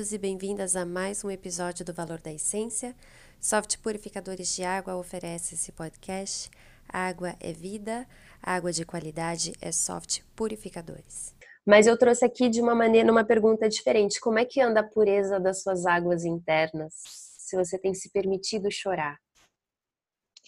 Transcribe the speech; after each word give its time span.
Bem-vindos 0.00 0.12
e 0.14 0.18
bem-vindas 0.18 0.76
a 0.76 0.86
mais 0.86 1.22
um 1.22 1.30
episódio 1.30 1.84
do 1.84 1.92
Valor 1.92 2.22
da 2.22 2.32
Essência. 2.32 2.96
Soft 3.38 3.76
Purificadores 3.82 4.56
de 4.56 4.64
Água 4.64 4.96
oferece 4.96 5.54
esse 5.54 5.70
podcast. 5.72 6.50
Água 6.88 7.36
é 7.38 7.52
vida, 7.52 8.06
água 8.42 8.72
de 8.72 8.82
qualidade 8.86 9.52
é 9.60 9.70
Soft 9.70 10.22
Purificadores. 10.34 11.34
Mas 11.66 11.86
eu 11.86 11.98
trouxe 11.98 12.24
aqui 12.24 12.48
de 12.48 12.62
uma 12.62 12.74
maneira, 12.74 13.06
numa 13.06 13.24
pergunta 13.24 13.68
diferente. 13.68 14.18
Como 14.20 14.38
é 14.38 14.44
que 14.46 14.58
anda 14.62 14.80
a 14.80 14.88
pureza 14.88 15.38
das 15.38 15.60
suas 15.62 15.84
águas 15.84 16.24
internas? 16.24 16.94
Se 17.36 17.54
você 17.54 17.78
tem 17.78 17.92
se 17.92 18.08
permitido 18.08 18.72
chorar? 18.72 19.18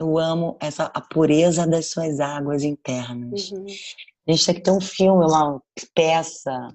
Eu 0.00 0.18
amo 0.18 0.56
essa 0.62 0.84
a 0.94 1.00
pureza 1.02 1.66
das 1.66 1.90
suas 1.90 2.20
águas 2.20 2.62
internas. 2.62 3.50
Uhum. 3.50 3.66
A 4.26 4.32
gente 4.32 4.46
tem 4.46 4.54
que 4.54 4.62
ter 4.62 4.70
um 4.70 4.80
filme, 4.80 5.26
uma 5.26 5.62
peça, 5.94 6.74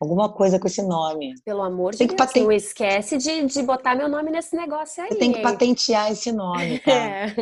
alguma 0.00 0.32
coisa 0.32 0.58
com 0.58 0.66
esse 0.66 0.82
nome. 0.82 1.34
Pelo 1.44 1.62
amor 1.62 1.92
de 1.92 1.98
Deus, 1.98 2.14
patent... 2.14 2.42
não 2.42 2.52
esquece 2.52 3.16
de, 3.16 3.46
de 3.46 3.62
botar 3.62 3.94
meu 3.94 4.08
nome 4.08 4.30
nesse 4.30 4.56
negócio 4.56 5.02
aí. 5.02 5.10
Tem 5.16 5.32
que 5.32 5.42
patentear 5.42 6.10
esse 6.10 6.32
nome, 6.32 6.78
tá? 6.84 6.92
É. 6.92 7.34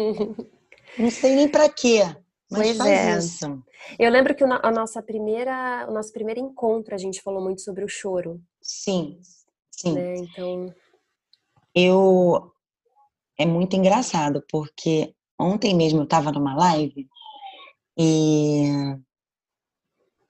Não 0.98 1.10
sei 1.10 1.36
nem 1.36 1.48
para 1.48 1.68
quê, 1.68 2.02
mas 2.50 2.66
pois 2.66 2.76
faz 2.76 2.90
é. 2.90 3.18
isso. 3.18 3.62
Eu 3.98 4.10
lembro 4.10 4.34
que 4.34 4.44
a 4.44 4.70
nossa 4.70 5.02
primeira, 5.02 5.86
o 5.88 5.92
nosso 5.92 6.12
primeiro 6.12 6.40
encontro 6.40 6.94
a 6.94 6.98
gente 6.98 7.22
falou 7.22 7.42
muito 7.42 7.60
sobre 7.62 7.84
o 7.84 7.88
choro. 7.88 8.40
Sim, 8.60 9.18
sim. 9.70 9.92
Né? 9.92 10.16
Então, 10.16 10.74
eu 11.74 12.52
é 13.38 13.46
muito 13.46 13.76
engraçado 13.76 14.44
porque 14.50 15.14
ontem 15.38 15.74
mesmo 15.74 16.00
eu 16.00 16.04
estava 16.04 16.32
numa 16.32 16.56
live 16.56 17.08
e 17.96 18.96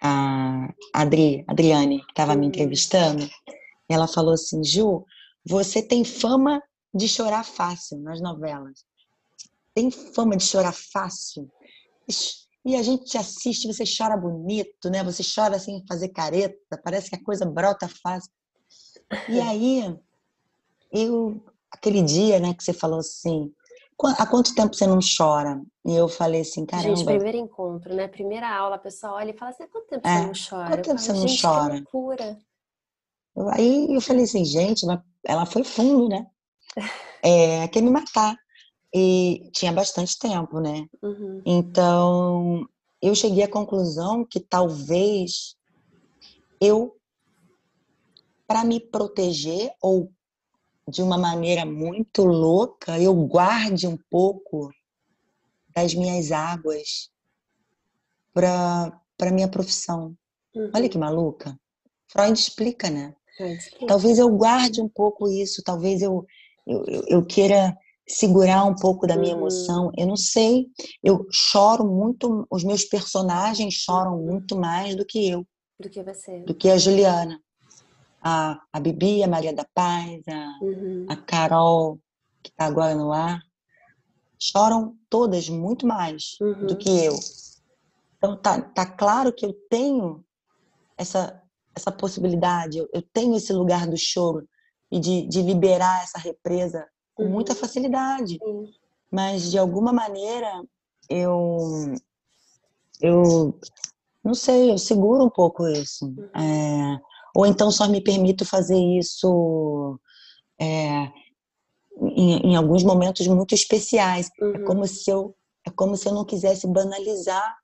a 0.00 0.72
Adri, 0.94 1.44
Adriane, 1.46 2.00
que 2.04 2.10
estava 2.10 2.34
me 2.34 2.42
uhum. 2.42 2.48
entrevistando, 2.48 3.28
ela 3.88 4.06
falou 4.06 4.34
assim: 4.34 4.62
Ju, 4.62 5.04
você 5.44 5.82
tem 5.82 6.04
fama 6.04 6.62
de 6.94 7.08
chorar 7.08 7.44
fácil 7.44 7.98
nas 7.98 8.20
novelas. 8.20 8.84
Tem 9.74 9.90
fama 9.90 10.36
de 10.36 10.44
chorar 10.44 10.74
fácil. 10.74 11.50
E 12.64 12.76
a 12.76 12.82
gente 12.82 13.04
te 13.04 13.18
assiste, 13.18 13.66
você 13.66 13.84
chora 13.84 14.16
bonito, 14.16 14.90
né? 14.90 15.02
Você 15.04 15.22
chora 15.22 15.58
sem 15.58 15.84
fazer 15.86 16.08
careta, 16.08 16.80
parece 16.82 17.08
que 17.08 17.16
a 17.16 17.24
coisa 17.24 17.46
brota 17.46 17.88
fácil. 17.88 18.30
E 19.28 19.40
aí, 19.40 19.96
eu, 20.92 21.42
aquele 21.70 22.02
dia, 22.02 22.38
né, 22.38 22.52
que 22.52 22.62
você 22.62 22.72
falou 22.72 22.98
assim, 22.98 23.52
há 24.06 24.26
quanto 24.26 24.54
tempo 24.54 24.74
você 24.74 24.86
não 24.86 25.00
chora? 25.00 25.60
E 25.84 25.94
eu 25.94 26.08
falei 26.08 26.42
assim, 26.42 26.64
caramba. 26.64 26.96
Gente, 26.96 27.06
primeiro 27.06 27.38
encontro, 27.38 27.94
né? 27.94 28.06
Primeira 28.06 28.48
aula, 28.48 28.76
a 28.76 28.78
pessoa 28.78 29.14
olha 29.14 29.30
e 29.30 29.36
fala 29.36 29.50
assim, 29.50 29.64
há 29.64 29.68
quanto 29.68 29.88
tempo 29.88 30.06
é, 30.06 30.20
você 30.20 30.26
não 30.26 30.32
chora? 30.48 30.68
Quanto 30.68 30.84
tempo 30.84 31.00
falo, 31.00 31.18
você 31.18 31.26
não 31.26 31.52
chora? 31.52 31.74
Que 31.74 31.80
loucura. 31.80 32.38
Aí 33.52 33.94
eu 33.94 34.00
falei 34.00 34.24
assim, 34.24 34.44
gente, 34.44 34.86
ela 35.24 35.46
foi 35.46 35.64
fundo, 35.64 36.08
né? 36.08 36.26
É, 37.20 37.66
quer 37.66 37.82
me 37.82 37.90
matar. 37.90 38.36
E 38.94 39.50
tinha 39.52 39.72
bastante 39.72 40.16
tempo, 40.16 40.60
né? 40.60 40.86
Uhum. 41.02 41.42
Então, 41.44 42.64
eu 43.02 43.12
cheguei 43.12 43.42
à 43.42 43.48
conclusão 43.48 44.24
que 44.24 44.38
talvez 44.38 45.56
eu, 46.60 46.96
para 48.46 48.64
me 48.64 48.78
proteger 48.78 49.72
ou 49.82 50.12
de 50.88 51.02
uma 51.02 51.18
maneira 51.18 51.66
muito 51.66 52.24
louca, 52.24 52.98
eu 52.98 53.14
guarde 53.14 53.86
um 53.86 53.98
pouco 54.10 54.70
das 55.74 55.94
minhas 55.94 56.32
águas 56.32 57.10
para 58.32 58.98
para 59.16 59.32
minha 59.32 59.48
profissão. 59.48 60.16
Uhum. 60.54 60.70
Olha 60.72 60.88
que 60.88 60.96
maluca. 60.96 61.58
Freud 62.06 62.38
explica, 62.38 62.88
né? 62.88 63.12
Talvez 63.88 64.16
eu 64.16 64.30
guarde 64.30 64.80
um 64.80 64.88
pouco 64.88 65.28
isso, 65.28 65.60
talvez 65.64 66.02
eu, 66.02 66.24
eu, 66.64 66.84
eu 67.08 67.26
queira 67.26 67.76
segurar 68.08 68.64
um 68.64 68.76
pouco 68.76 69.08
da 69.08 69.16
minha 69.16 69.34
uhum. 69.34 69.40
emoção. 69.40 69.92
Eu 69.96 70.06
não 70.06 70.16
sei. 70.16 70.68
Eu 71.02 71.26
choro 71.32 71.84
muito, 71.84 72.46
os 72.48 72.62
meus 72.62 72.84
personagens 72.84 73.74
choram 73.74 74.18
muito 74.18 74.56
mais 74.56 74.94
do 74.94 75.04
que 75.04 75.28
eu. 75.28 75.44
Do 75.80 75.90
que 75.90 76.02
você. 76.02 76.40
Do 76.40 76.54
que 76.54 76.70
a 76.70 76.78
Juliana 76.78 77.40
a, 78.22 78.60
a 78.72 78.80
Bibi, 78.80 79.22
a 79.22 79.28
Maria 79.28 79.52
da 79.52 79.64
Paz, 79.74 80.22
a, 80.28 80.64
uhum. 80.64 81.06
a 81.08 81.16
Carol, 81.16 81.98
que 82.42 82.50
está 82.50 82.66
agora 82.66 82.94
no 82.94 83.12
ar, 83.12 83.40
choram 84.38 84.96
todas 85.08 85.48
muito 85.48 85.86
mais 85.86 86.36
uhum. 86.40 86.66
do 86.66 86.76
que 86.76 87.04
eu. 87.04 87.14
Então 88.16 88.36
tá, 88.36 88.60
tá 88.60 88.86
claro 88.86 89.32
que 89.32 89.46
eu 89.46 89.52
tenho 89.68 90.24
essa, 90.96 91.42
essa 91.74 91.92
possibilidade, 91.92 92.78
eu, 92.78 92.88
eu 92.92 93.02
tenho 93.02 93.36
esse 93.36 93.52
lugar 93.52 93.86
do 93.86 93.96
choro 93.96 94.48
e 94.90 94.98
de, 94.98 95.26
de 95.26 95.42
liberar 95.42 96.02
essa 96.02 96.18
represa 96.18 96.86
com 97.14 97.24
uhum. 97.24 97.30
muita 97.30 97.54
facilidade. 97.54 98.38
Mas 99.10 99.50
de 99.50 99.58
alguma 99.58 99.92
maneira 99.92 100.62
eu 101.08 101.94
eu 103.00 103.58
não 104.24 104.34
sei, 104.34 104.72
eu 104.72 104.78
seguro 104.78 105.24
um 105.24 105.30
pouco 105.30 105.66
isso. 105.68 106.06
Uhum. 106.06 106.28
É, 106.34 107.00
ou 107.38 107.46
então 107.46 107.70
só 107.70 107.86
me 107.86 108.00
permito 108.00 108.44
fazer 108.44 108.76
isso 108.76 109.96
é, 110.60 111.04
em, 112.16 112.50
em, 112.50 112.56
alguns 112.56 112.82
momentos 112.82 113.28
muito 113.28 113.54
especiais. 113.54 114.28
É 114.40 114.44
uhum. 114.44 114.54
É 114.56 114.64
como 114.64 114.86
se 114.88 115.08
eu 115.08 115.36
é 115.64 115.70
como 115.70 115.96
se 115.96 116.08
eu 116.08 116.14
não 116.14 116.24
quisesse 116.24 116.66
banalizar 116.66 117.56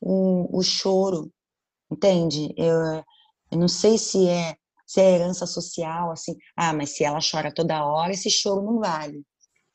o, 0.00 0.58
o 0.58 0.60
choro, 0.60 1.32
entende? 1.88 2.52
Eu, 2.56 2.74
eu 3.52 3.58
não 3.58 3.68
sei 3.68 3.96
se 3.96 4.28
é 4.28 4.56
se 4.84 5.00
é 5.00 5.14
herança 5.14 5.46
social, 5.46 6.10
assim, 6.10 6.34
ah, 6.56 6.72
mas 6.72 6.90
se 6.90 7.04
ela 7.04 7.20
chora 7.20 7.54
toda 7.54 7.86
hora, 7.86 8.10
esse 8.10 8.28
choro 8.28 8.60
não 8.60 8.80
vale. 8.80 9.24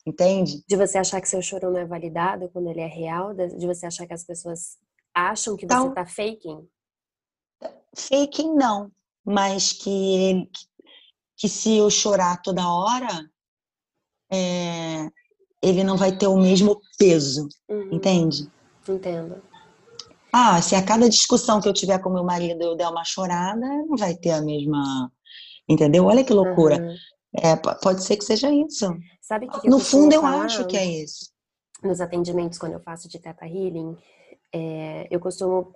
Entende? 0.06 0.62
De 0.68 0.76
você 0.76 0.98
achar 0.98 1.22
que 1.22 1.28
seu 1.28 1.40
choro 1.40 1.70
não 1.70 1.78
é 1.78 1.86
validado 1.86 2.50
quando 2.50 2.68
ele 2.68 2.80
é 2.80 2.86
real, 2.86 3.32
de 3.32 3.66
você 3.66 3.86
achar 3.86 4.06
que 4.06 4.12
as 4.12 4.24
pessoas 4.24 4.76
acham 5.14 5.56
que 5.56 5.64
então, 5.64 5.88
você 5.88 5.94
tá 5.94 6.04
faking? 6.04 6.68
Faking 7.94 8.54
não, 8.54 8.90
mas 9.24 9.72
que 9.72 10.48
que 11.36 11.48
se 11.48 11.76
eu 11.76 11.90
chorar 11.90 12.40
toda 12.40 12.68
hora, 12.68 13.28
é, 14.30 15.08
ele 15.60 15.82
não 15.82 15.96
vai 15.96 16.16
ter 16.16 16.28
o 16.28 16.36
mesmo 16.36 16.80
peso, 16.96 17.48
uhum. 17.68 17.88
entende? 17.92 18.48
Entendo. 18.88 19.42
Ah, 20.32 20.62
se 20.62 20.74
a 20.74 20.84
cada 20.84 21.08
discussão 21.08 21.60
que 21.60 21.68
eu 21.68 21.72
tiver 21.72 21.98
com 21.98 22.10
meu 22.10 22.24
marido 22.24 22.62
eu 22.62 22.76
der 22.76 22.88
uma 22.88 23.04
chorada, 23.04 23.66
não 23.88 23.96
vai 23.96 24.14
ter 24.14 24.30
a 24.30 24.40
mesma, 24.40 25.10
entendeu? 25.68 26.04
Olha 26.04 26.24
que 26.24 26.32
loucura. 26.32 26.80
Uhum. 26.80 26.96
É, 27.34 27.56
pode 27.56 28.04
ser 28.04 28.16
que 28.16 28.24
seja 28.24 28.50
isso. 28.50 28.86
Sabe 29.20 29.48
que, 29.48 29.60
que 29.60 29.68
no 29.68 29.78
fundo 29.78 30.14
eu 30.14 30.24
acho 30.24 30.66
que 30.66 30.76
é 30.76 30.84
isso. 30.84 31.32
Nos 31.82 32.00
atendimentos 32.00 32.58
quando 32.58 32.74
eu 32.74 32.80
faço 32.80 33.08
de 33.08 33.18
teta 33.18 33.46
healing, 33.46 33.96
é, 34.52 35.08
eu 35.10 35.18
costumo 35.18 35.74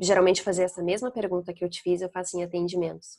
geralmente 0.00 0.42
fazer 0.42 0.64
essa 0.64 0.82
mesma 0.82 1.10
pergunta 1.10 1.52
que 1.52 1.64
eu 1.64 1.68
te 1.68 1.82
fiz, 1.82 2.00
eu 2.00 2.10
faço 2.10 2.36
em 2.36 2.42
atendimentos. 2.42 3.18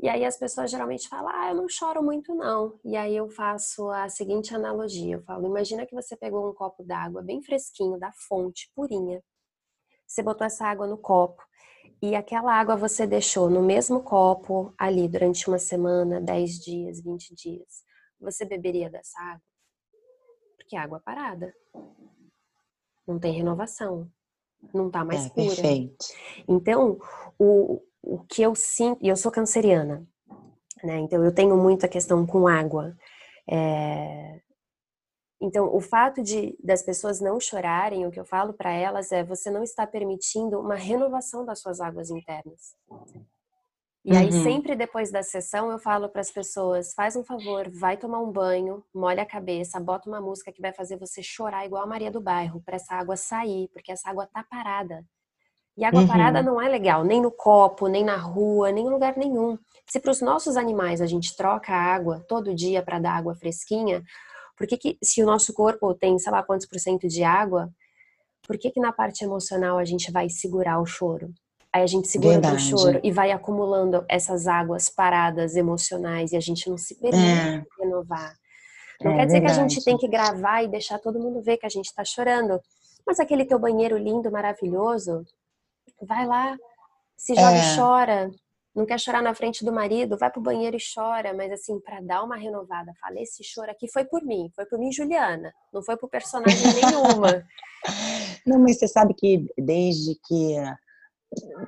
E 0.00 0.08
aí 0.08 0.24
as 0.24 0.36
pessoas 0.36 0.70
geralmente 0.70 1.08
falam, 1.08 1.28
ah, 1.28 1.50
eu 1.50 1.54
não 1.54 1.68
choro 1.68 2.02
muito 2.02 2.34
não. 2.34 2.78
E 2.84 2.96
aí 2.96 3.16
eu 3.16 3.28
faço 3.28 3.88
a 3.90 4.08
seguinte 4.08 4.54
analogia, 4.54 5.16
eu 5.16 5.22
falo, 5.22 5.46
imagina 5.46 5.86
que 5.86 5.94
você 5.94 6.16
pegou 6.16 6.48
um 6.48 6.54
copo 6.54 6.82
d'água 6.82 7.22
bem 7.22 7.42
fresquinho, 7.42 7.98
da 7.98 8.12
fonte, 8.12 8.70
purinha. 8.74 9.22
Você 10.06 10.22
botou 10.22 10.46
essa 10.46 10.66
água 10.66 10.86
no 10.86 10.98
copo 10.98 11.42
e 12.02 12.14
aquela 12.14 12.52
água 12.52 12.76
você 12.76 13.06
deixou 13.06 13.48
no 13.48 13.62
mesmo 13.62 14.02
copo 14.02 14.74
ali 14.76 15.08
durante 15.08 15.48
uma 15.48 15.58
semana, 15.58 16.20
10 16.20 16.58
dias, 16.58 17.00
20 17.00 17.34
dias. 17.34 17.84
Você 18.20 18.44
beberia 18.44 18.90
dessa 18.90 19.18
água? 19.20 19.42
Porque 20.56 20.76
é 20.76 20.78
água 20.78 21.00
parada. 21.00 21.54
Não 23.06 23.18
tem 23.18 23.32
renovação 23.32 24.10
não 24.72 24.90
tá 24.90 25.04
mais 25.04 25.26
é, 25.26 25.28
pura. 25.30 25.46
Perfeito. 25.46 26.06
Então, 26.48 26.98
o, 27.38 27.80
o 28.02 28.18
que 28.28 28.42
eu 28.42 28.54
sinto, 28.54 28.98
e 29.02 29.08
eu 29.08 29.16
sou 29.16 29.32
canceriana, 29.32 30.06
né? 30.82 30.98
Então 30.98 31.24
eu 31.24 31.34
tenho 31.34 31.56
muita 31.56 31.88
questão 31.88 32.26
com 32.26 32.46
água. 32.46 32.96
É, 33.50 34.40
então, 35.40 35.74
o 35.74 35.80
fato 35.80 36.22
de 36.22 36.56
das 36.62 36.82
pessoas 36.82 37.20
não 37.20 37.38
chorarem, 37.38 38.06
o 38.06 38.10
que 38.10 38.18
eu 38.18 38.24
falo 38.24 38.54
para 38.54 38.72
elas 38.72 39.12
é: 39.12 39.22
você 39.22 39.50
não 39.50 39.62
está 39.62 39.86
permitindo 39.86 40.58
uma 40.58 40.74
renovação 40.74 41.44
das 41.44 41.60
suas 41.60 41.80
águas 41.80 42.10
internas. 42.10 42.74
E 44.04 44.14
aí, 44.14 44.26
uhum. 44.26 44.42
sempre 44.42 44.76
depois 44.76 45.10
da 45.10 45.22
sessão, 45.22 45.70
eu 45.70 45.78
falo 45.78 46.10
para 46.10 46.20
as 46.20 46.30
pessoas: 46.30 46.92
faz 46.92 47.16
um 47.16 47.24
favor, 47.24 47.70
vai 47.70 47.96
tomar 47.96 48.20
um 48.20 48.30
banho, 48.30 48.84
molha 48.94 49.22
a 49.22 49.26
cabeça, 49.26 49.80
bota 49.80 50.08
uma 50.10 50.20
música 50.20 50.52
que 50.52 50.60
vai 50.60 50.74
fazer 50.74 50.98
você 50.98 51.22
chorar 51.22 51.64
igual 51.64 51.82
a 51.82 51.86
Maria 51.86 52.10
do 52.10 52.20
Bairro, 52.20 52.60
para 52.60 52.76
essa 52.76 52.94
água 52.94 53.16
sair, 53.16 53.68
porque 53.72 53.90
essa 53.90 54.10
água 54.10 54.26
tá 54.26 54.44
parada. 54.44 55.04
E 55.76 55.84
água 55.84 56.02
uhum. 56.02 56.06
parada 56.06 56.42
não 56.42 56.60
é 56.60 56.68
legal, 56.68 57.02
nem 57.02 57.20
no 57.20 57.32
copo, 57.32 57.88
nem 57.88 58.04
na 58.04 58.16
rua, 58.16 58.70
nem 58.70 58.86
em 58.86 58.90
lugar 58.90 59.16
nenhum. 59.16 59.58
Se 59.86 59.98
para 59.98 60.12
os 60.12 60.20
nossos 60.20 60.56
animais 60.56 61.00
a 61.00 61.06
gente 61.06 61.34
troca 61.34 61.72
a 61.72 61.94
água 61.94 62.22
todo 62.28 62.54
dia 62.54 62.82
para 62.82 63.00
dar 63.00 63.16
água 63.16 63.34
fresquinha, 63.34 64.02
por 64.56 64.66
que, 64.66 64.76
que 64.76 64.98
se 65.02 65.22
o 65.22 65.26
nosso 65.26 65.52
corpo 65.52 65.92
tem, 65.94 66.16
sei 66.18 66.30
lá 66.30 66.42
quantos 66.44 66.66
por 66.66 66.78
cento 66.78 67.08
de 67.08 67.24
água, 67.24 67.68
por 68.46 68.56
que, 68.58 68.70
que 68.70 68.78
na 68.78 68.92
parte 68.92 69.24
emocional 69.24 69.78
a 69.78 69.84
gente 69.84 70.12
vai 70.12 70.28
segurar 70.28 70.78
o 70.80 70.86
choro? 70.86 71.32
Aí 71.74 71.82
a 71.82 71.86
gente 71.88 72.06
segura 72.06 72.54
o 72.54 72.56
choro 72.56 73.00
e 73.02 73.10
vai 73.10 73.32
acumulando 73.32 74.04
essas 74.08 74.46
águas 74.46 74.88
paradas 74.88 75.56
emocionais 75.56 76.30
e 76.30 76.36
a 76.36 76.40
gente 76.40 76.70
não 76.70 76.78
se 76.78 76.94
permite 76.94 77.26
é. 77.26 77.64
renovar. 77.80 78.32
Não 79.02 79.10
é, 79.10 79.16
quer 79.16 79.26
dizer 79.26 79.40
verdade. 79.40 79.58
que 79.58 79.64
a 79.64 79.68
gente 79.68 79.84
tem 79.84 79.98
que 79.98 80.06
gravar 80.06 80.62
e 80.62 80.68
deixar 80.68 81.00
todo 81.00 81.18
mundo 81.18 81.42
ver 81.42 81.56
que 81.56 81.66
a 81.66 81.68
gente 81.68 81.86
está 81.86 82.04
chorando. 82.04 82.60
Mas 83.04 83.18
aquele 83.18 83.44
teu 83.44 83.58
banheiro 83.58 83.98
lindo, 83.98 84.30
maravilhoso, 84.30 85.24
vai 86.00 86.24
lá, 86.24 86.56
se 87.16 87.34
joga 87.34 87.56
é. 87.56 87.72
e 87.72 87.76
chora. 87.76 88.30
Não 88.72 88.86
quer 88.86 89.00
chorar 89.00 89.20
na 89.20 89.34
frente 89.34 89.64
do 89.64 89.72
marido, 89.72 90.16
vai 90.16 90.30
pro 90.30 90.40
banheiro 90.40 90.76
e 90.76 90.94
chora, 90.94 91.34
mas 91.34 91.50
assim, 91.50 91.80
para 91.80 92.00
dar 92.00 92.22
uma 92.22 92.36
renovada, 92.36 92.92
fala, 93.00 93.20
esse 93.20 93.42
choro 93.42 93.70
aqui 93.70 93.90
foi 93.90 94.04
por 94.04 94.22
mim, 94.22 94.48
foi 94.54 94.64
por 94.66 94.78
mim, 94.78 94.92
Juliana, 94.92 95.52
não 95.72 95.82
foi 95.82 95.96
por 95.96 96.08
personagem 96.08 96.72
nenhuma. 96.72 97.44
Não, 98.46 98.58
mas 98.58 98.78
você 98.78 98.88
sabe 98.88 99.14
que 99.14 99.46
desde 99.58 100.18
que 100.26 100.56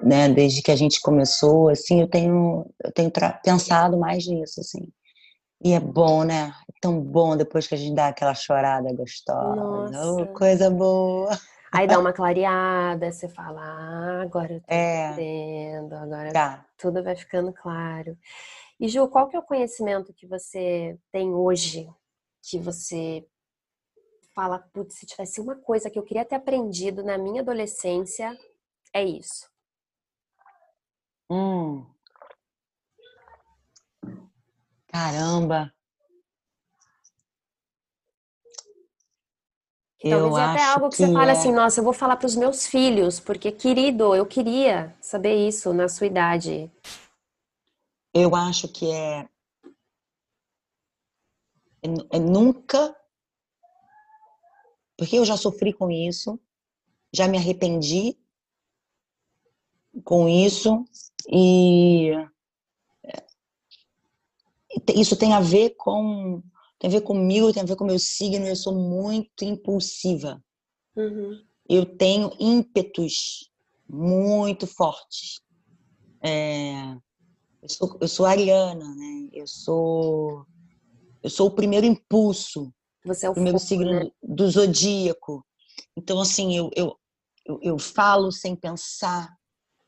né, 0.03 0.29
desde 0.29 0.63
que 0.63 0.71
a 0.71 0.77
gente 0.77 1.01
começou, 1.01 1.69
assim, 1.69 2.01
eu 2.01 2.09
tenho 2.09 2.67
eu 2.83 2.93
tenho 2.93 3.11
pensado 3.43 3.99
mais 3.99 4.27
nisso, 4.27 4.61
assim. 4.61 4.89
E 5.63 5.73
é 5.73 5.81
bom, 5.81 6.23
né? 6.23 6.53
É 6.69 6.73
tão 6.81 7.01
bom 7.01 7.37
depois 7.37 7.67
que 7.67 7.75
a 7.75 7.79
gente 7.79 7.95
dá 7.95 8.09
aquela 8.09 8.35
chorada 8.35 8.93
gostosa. 8.93 10.13
Oh, 10.13 10.27
coisa 10.29 10.71
boa. 10.71 11.31
Aí 11.73 11.87
dá 11.87 11.99
uma 11.99 12.13
clareada, 12.15 13.11
você 13.11 13.29
fala, 13.29 13.61
ah, 13.61 14.23
agora 14.23 14.55
eu 14.55 14.61
tô 14.61 14.67
é. 14.69 15.13
entendendo, 15.13 15.93
agora 15.95 16.33
tá. 16.33 16.67
tudo 16.77 17.03
vai 17.03 17.17
ficando 17.17 17.53
claro. 17.53 18.17
E 18.79 18.89
Ju, 18.89 19.09
qual 19.09 19.29
que 19.29 19.37
é 19.37 19.39
o 19.39 19.43
conhecimento 19.43 20.13
que 20.13 20.27
você 20.27 20.99
tem 21.11 21.33
hoje 21.35 21.89
que 22.43 22.59
você 22.59 23.27
fala, 24.35 24.59
putz, 24.59 24.97
se 24.97 25.07
tivesse 25.07 25.41
uma 25.41 25.57
coisa 25.57 25.89
que 25.89 25.99
eu 25.99 26.03
queria 26.03 26.25
ter 26.25 26.35
aprendido 26.35 27.03
na 27.03 27.17
minha 27.17 27.41
adolescência, 27.41 28.37
é 28.93 29.03
isso? 29.03 29.47
Hum. 31.31 31.85
Caramba. 34.87 35.73
Que 39.99 40.11
talvez 40.11 40.33
eu 40.33 40.37
até 40.37 40.65
algo 40.65 40.91
que, 40.91 40.97
que 40.97 41.07
você 41.07 41.13
fale 41.13 41.31
é... 41.31 41.33
assim, 41.33 41.53
nossa, 41.53 41.81
eu 41.81 41.85
vou 41.85 41.93
falar 41.93 42.17
para 42.17 42.27
os 42.27 42.37
meus 42.37 42.67
filhos, 42.67 43.19
porque 43.19 43.51
querido, 43.51 44.15
eu 44.15 44.27
queria 44.27 44.95
saber 45.01 45.49
isso 45.49 45.73
na 45.73 45.89
sua 45.89 46.07
idade. 46.07 46.71
Eu 48.15 48.35
acho 48.35 48.69
que 48.69 48.91
é, 48.91 49.29
é, 51.83 51.89
é 52.13 52.19
nunca, 52.19 52.97
porque 54.97 55.19
eu 55.19 55.25
já 55.25 55.37
sofri 55.37 55.73
com 55.73 55.91
isso, 55.91 56.39
já 57.13 57.27
me 57.27 57.39
arrependi 57.39 58.17
com 60.05 60.29
isso 60.29 60.85
e 61.29 62.13
isso 64.95 65.17
tem 65.17 65.33
a 65.33 65.41
ver 65.41 65.75
com 65.77 66.43
tem 66.79 66.89
a 66.89 66.93
ver 66.93 67.01
comigo, 67.01 67.53
tem 67.53 67.63
a 67.63 67.67
ver 67.67 67.77
com 67.77 67.85
o 67.85 67.87
meu 67.87 67.99
signo. 67.99 68.47
Eu 68.47 68.57
sou 68.57 68.75
muito 68.75 69.45
impulsiva. 69.45 70.43
Uhum. 70.95 71.43
Eu 71.69 71.87
tenho 71.87 72.31
ímpetos 72.39 73.51
muito 73.89 74.67
fortes. 74.67 75.41
É, 76.23 76.93
eu, 77.63 77.69
sou, 77.69 77.99
eu 78.01 78.09
sou 78.09 78.27
ariana, 78.27 78.95
né? 78.95 79.29
Eu 79.33 79.47
sou 79.47 80.47
eu 81.23 81.31
sou 81.31 81.49
o 81.49 81.55
primeiro 81.55 81.87
impulso. 81.87 82.73
Você 83.05 83.27
é 83.27 83.31
o 83.31 83.35
primeiro 83.35 83.59
signo 83.59 83.91
né? 83.91 84.11
do 84.23 84.49
zodíaco. 84.49 85.45
Então 85.97 86.21
assim, 86.21 86.57
eu, 86.57 86.71
eu, 86.77 86.97
eu, 87.45 87.59
eu 87.63 87.79
falo 87.79 88.31
sem 88.31 88.55
pensar. 88.55 89.35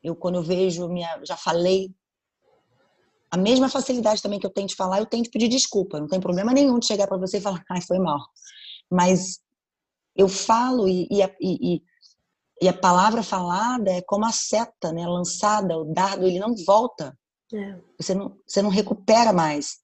Eu 0.03 0.15
quando 0.15 0.35
eu 0.35 0.43
vejo 0.43 0.87
minha, 0.87 1.19
já 1.23 1.35
falei 1.35 1.93
a 3.31 3.37
mesma 3.37 3.69
facilidade 3.69 4.21
também 4.21 4.39
que 4.39 4.45
eu 4.45 4.51
tenho 4.51 4.67
de 4.67 4.75
falar, 4.75 4.99
eu 4.99 5.05
tenho 5.05 5.23
de 5.23 5.29
pedir 5.29 5.47
desculpa. 5.47 5.99
Não 5.99 6.07
tem 6.07 6.19
problema 6.19 6.51
nenhum 6.51 6.79
de 6.79 6.87
chegar 6.87 7.07
para 7.07 7.17
você 7.17 7.37
e 7.37 7.41
falar, 7.41 7.63
ai, 7.69 7.81
foi 7.81 7.99
mal. 7.99 8.19
Mas 8.89 9.39
eu 10.15 10.27
falo 10.27 10.87
e, 10.87 11.07
e, 11.11 11.21
a, 11.21 11.31
e, 11.39 11.83
e, 12.61 12.67
a 12.67 12.73
palavra 12.73 13.21
falada 13.21 13.91
é 13.91 14.01
como 14.01 14.25
a 14.25 14.31
seta, 14.31 14.91
né? 14.91 15.05
Lançada, 15.07 15.77
o 15.77 15.93
dardo, 15.93 16.25
ele 16.25 16.39
não 16.39 16.55
volta. 16.65 17.17
É. 17.53 17.79
Você, 17.99 18.15
não, 18.15 18.35
você 18.47 18.61
não 18.61 18.69
recupera 18.69 19.31
mais. 19.31 19.77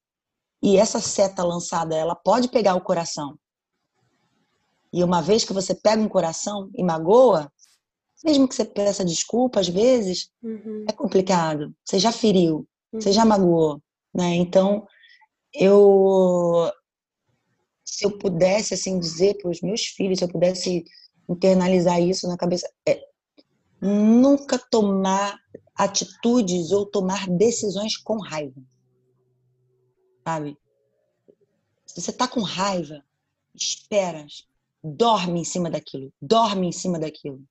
E 0.62 0.76
essa 0.76 1.00
seta 1.00 1.44
lançada, 1.44 1.94
ela 1.94 2.16
pode 2.16 2.48
pegar 2.48 2.74
o 2.74 2.80
coração. 2.80 3.38
E 4.92 5.04
uma 5.04 5.22
vez 5.22 5.44
que 5.44 5.52
você 5.52 5.74
pega 5.74 6.02
um 6.02 6.08
coração 6.08 6.70
e 6.74 6.82
magoa, 6.82 7.52
mesmo 8.24 8.48
que 8.48 8.54
você 8.54 8.64
peça 8.64 9.04
desculpa, 9.04 9.60
às 9.60 9.68
vezes, 9.68 10.30
uhum. 10.42 10.84
é 10.88 10.92
complicado. 10.92 11.74
Você 11.84 11.98
já 11.98 12.12
feriu. 12.12 12.66
Você 12.92 13.12
já 13.12 13.24
magoou, 13.24 13.80
né? 14.14 14.34
Então, 14.36 14.86
eu 15.52 16.70
se 17.84 18.04
eu 18.04 18.18
pudesse 18.18 18.74
assim 18.74 18.98
dizer 18.98 19.38
para 19.38 19.50
os 19.50 19.60
meus 19.60 19.86
filhos, 19.86 20.18
se 20.18 20.24
eu 20.24 20.28
pudesse 20.28 20.84
internalizar 21.28 22.00
isso 22.00 22.26
na 22.26 22.36
cabeça, 22.36 22.68
é 22.86 23.00
nunca 23.80 24.58
tomar 24.58 25.38
atitudes 25.74 26.72
ou 26.72 26.86
tomar 26.86 27.28
decisões 27.28 27.96
com 27.96 28.18
raiva. 28.18 28.60
Sabe? 30.26 30.58
Se 31.86 32.00
você 32.00 32.12
tá 32.12 32.26
com 32.26 32.40
raiva, 32.40 33.02
espera, 33.54 34.26
dorme 34.82 35.40
em 35.40 35.44
cima 35.44 35.70
daquilo, 35.70 36.12
dorme 36.20 36.68
em 36.68 36.72
cima 36.72 36.98
daquilo. 36.98 37.42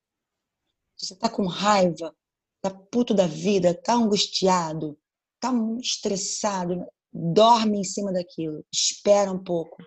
Se 0.97 1.07
você 1.07 1.15
tá 1.15 1.29
com 1.29 1.45
raiva, 1.45 2.15
tá 2.61 2.69
puto 2.69 3.13
da 3.13 3.27
vida, 3.27 3.73
tá 3.73 3.93
angustiado, 3.93 4.97
tá 5.39 5.51
estressado, 5.81 6.85
dorme 7.13 7.79
em 7.79 7.83
cima 7.83 8.11
daquilo, 8.11 8.65
espera 8.71 9.31
um 9.31 9.43
pouco 9.43 9.77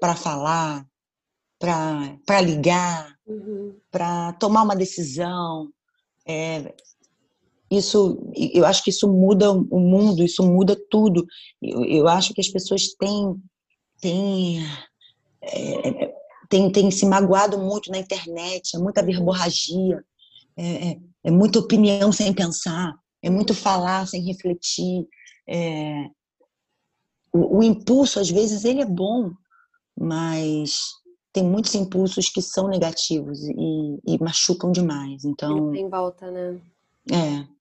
para 0.00 0.14
falar, 0.14 0.86
para 1.58 2.40
ligar, 2.40 3.16
uhum. 3.26 3.76
para 3.90 4.32
tomar 4.34 4.62
uma 4.62 4.76
decisão. 4.76 5.70
É, 6.26 6.74
isso, 7.70 8.18
eu 8.34 8.64
acho 8.64 8.84
que 8.84 8.90
isso 8.90 9.08
muda 9.10 9.50
o 9.50 9.80
mundo, 9.80 10.22
isso 10.22 10.42
muda 10.42 10.76
tudo. 10.90 11.26
Eu, 11.62 11.84
eu 11.84 12.08
acho 12.08 12.34
que 12.34 12.40
as 12.40 12.48
pessoas 12.48 12.94
têm, 12.98 13.42
têm, 14.00 14.60
é, 15.40 16.14
têm, 16.48 16.70
têm 16.70 16.90
se 16.90 17.06
magoado 17.06 17.58
muito 17.58 17.90
na 17.90 17.98
internet, 17.98 18.76
é 18.76 18.78
muita 18.78 19.02
verborragia, 19.02 20.04
é, 20.56 20.90
é, 20.90 20.96
é 21.24 21.30
muita 21.30 21.58
opinião 21.58 22.10
sem 22.12 22.32
pensar 22.32 22.94
é 23.26 23.30
muito 23.30 23.54
falar 23.54 24.06
sem 24.06 24.22
refletir. 24.22 25.06
É... 25.48 26.08
O, 27.32 27.58
o, 27.58 27.62
impulso, 27.62 28.20
às 28.20 28.30
vezes, 28.30 28.64
ele 28.64 28.80
é 28.80 28.86
bom, 28.86 29.32
mas 29.98 30.78
tem 31.32 31.44
muitos 31.44 31.74
impulsos 31.74 32.30
que 32.30 32.40
são 32.40 32.68
negativos 32.68 33.42
e, 33.42 34.00
e 34.06 34.18
machucam 34.18 34.70
demais. 34.70 35.24
Então. 35.24 35.72
Tem 35.72 35.88
volta, 35.88 36.30
né? 36.30 36.60
É. 37.10 37.56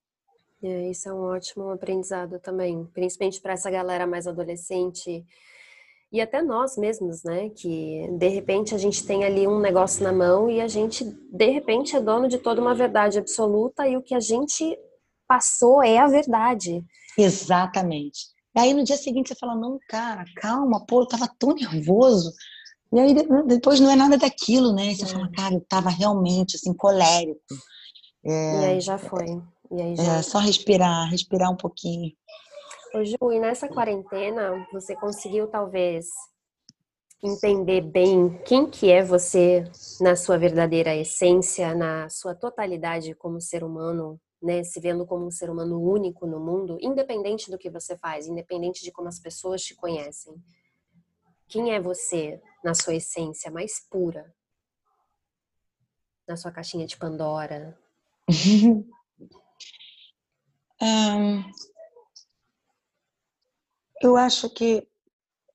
É, 0.67 0.89
isso 0.89 1.09
é 1.09 1.13
um 1.13 1.21
ótimo 1.21 1.69
aprendizado 1.69 2.39
também, 2.39 2.85
principalmente 2.93 3.41
para 3.41 3.53
essa 3.53 3.69
galera 3.69 4.07
mais 4.07 4.25
adolescente 4.25 5.25
e 6.15 6.21
até 6.21 6.41
nós 6.41 6.77
mesmos, 6.77 7.23
né? 7.23 7.49
Que 7.49 8.07
de 8.17 8.27
repente 8.29 8.73
a 8.73 8.77
gente 8.77 9.05
tem 9.05 9.25
ali 9.25 9.45
um 9.45 9.59
negócio 9.59 10.01
na 10.01 10.13
mão 10.13 10.49
e 10.49 10.61
a 10.61 10.67
gente 10.67 11.03
de 11.03 11.49
repente 11.49 11.93
é 11.93 11.99
dono 11.99 12.29
de 12.29 12.37
toda 12.37 12.61
uma 12.61 12.73
verdade 12.73 13.19
absoluta 13.19 13.85
e 13.85 13.97
o 13.97 14.01
que 14.01 14.15
a 14.15 14.19
gente 14.21 14.79
passou 15.27 15.83
é 15.83 15.97
a 15.97 16.07
verdade. 16.07 16.81
Exatamente. 17.17 18.27
E 18.55 18.59
aí 18.61 18.73
no 18.73 18.85
dia 18.85 18.95
seguinte 18.95 19.27
você 19.27 19.35
fala, 19.35 19.55
não, 19.55 19.77
cara, 19.89 20.23
calma, 20.37 20.85
pô, 20.85 21.01
eu 21.01 21.07
tava 21.07 21.29
tão 21.37 21.53
nervoso. 21.53 22.31
E 22.93 22.99
aí 22.99 23.13
depois 23.45 23.81
não 23.81 23.91
é 23.91 23.95
nada 23.97 24.17
daquilo, 24.17 24.73
né? 24.73 24.95
Você 24.95 25.03
é. 25.03 25.07
fala, 25.07 25.29
cara, 25.31 25.55
eu 25.55 25.65
tava 25.67 25.89
realmente 25.89 26.55
assim, 26.55 26.73
colérico. 26.73 27.41
É, 28.23 28.61
e 28.61 28.65
aí 28.65 28.79
já 28.79 28.97
foi. 28.97 29.25
E 29.69 29.81
aí 29.81 29.95
já... 29.97 30.17
É 30.17 30.21
só 30.21 30.39
respirar, 30.39 31.09
respirar 31.09 31.51
um 31.51 31.57
pouquinho. 31.57 32.13
Ô 32.95 33.03
Ju, 33.03 33.17
e 33.33 33.39
nessa 33.41 33.67
quarentena 33.67 34.65
você 34.71 34.95
conseguiu 34.95 35.49
talvez 35.49 36.05
entender 37.21 37.81
bem 37.81 38.41
quem 38.45 38.69
que 38.69 38.89
é 38.89 39.03
você 39.03 39.65
na 39.99 40.15
sua 40.15 40.37
verdadeira 40.37 40.95
essência, 40.95 41.75
na 41.75 42.07
sua 42.09 42.33
totalidade 42.33 43.13
como 43.13 43.41
ser 43.41 43.65
humano, 43.65 44.17
né, 44.41 44.63
se 44.63 44.79
vendo 44.79 45.05
como 45.05 45.27
um 45.27 45.31
ser 45.31 45.49
humano 45.49 45.77
único 45.77 46.25
no 46.25 46.39
mundo, 46.39 46.77
independente 46.79 47.51
do 47.51 47.57
que 47.57 47.69
você 47.69 47.97
faz, 47.97 48.27
independente 48.27 48.81
de 48.81 48.93
como 48.93 49.09
as 49.09 49.19
pessoas 49.19 49.61
te 49.61 49.75
conhecem. 49.75 50.33
Quem 51.49 51.73
é 51.73 51.81
você 51.81 52.41
na 52.63 52.73
sua 52.73 52.95
essência 52.95 53.51
mais 53.51 53.85
pura? 53.89 54.33
Na 56.25 56.37
sua 56.37 56.49
caixinha 56.49 56.87
de 56.87 56.95
Pandora? 56.95 57.77
um, 60.81 61.43
eu 64.01 64.15
acho 64.15 64.49
que 64.49 64.87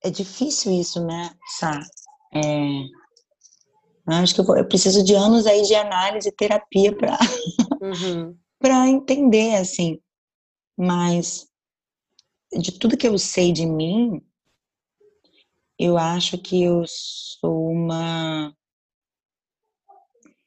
é 0.03 0.09
difícil 0.09 0.71
isso, 0.73 1.05
né, 1.05 1.31
Sá? 1.59 1.79
É, 2.33 2.85
acho 4.07 4.33
que 4.33 4.41
eu, 4.41 4.45
vou, 4.45 4.57
eu, 4.57 4.67
preciso 4.67 5.03
de 5.03 5.13
anos 5.13 5.45
aí 5.45 5.61
de 5.63 5.75
análise 5.75 6.27
e 6.27 6.31
terapia 6.31 6.95
para 6.95 7.17
uhum 7.81 8.35
para 8.61 8.87
entender, 8.87 9.55
assim. 9.55 9.99
Mas 10.77 11.47
de 12.53 12.71
tudo 12.71 12.95
que 12.95 13.07
eu 13.07 13.17
sei 13.17 13.51
de 13.51 13.65
mim, 13.65 14.21
eu 15.77 15.97
acho 15.97 16.37
que 16.37 16.61
eu 16.63 16.83
sou 16.87 17.69
uma 17.69 18.55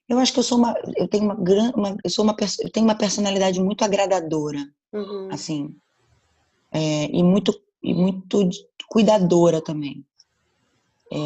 eu 0.08 0.18
acho 0.18 0.32
que 0.32 0.38
eu 0.38 0.44
sou 0.44 0.58
uma 0.58 0.74
eu 0.96 1.08
tenho 1.08 1.24
uma 1.24 1.34
grande 1.34 1.72
eu 2.04 2.10
sou 2.10 2.24
uma 2.24 2.36
eu 2.60 2.70
tenho 2.70 2.86
uma 2.86 2.94
personalidade 2.96 3.60
muito 3.60 3.82
agradadora 3.82 4.58
uhum. 4.92 5.28
assim 5.32 5.74
é, 6.70 7.06
e 7.06 7.22
muito 7.22 7.52
e 7.84 7.94
muito 7.94 8.48
cuidadora 8.88 9.60
também 9.60 10.04
é, 11.12 11.16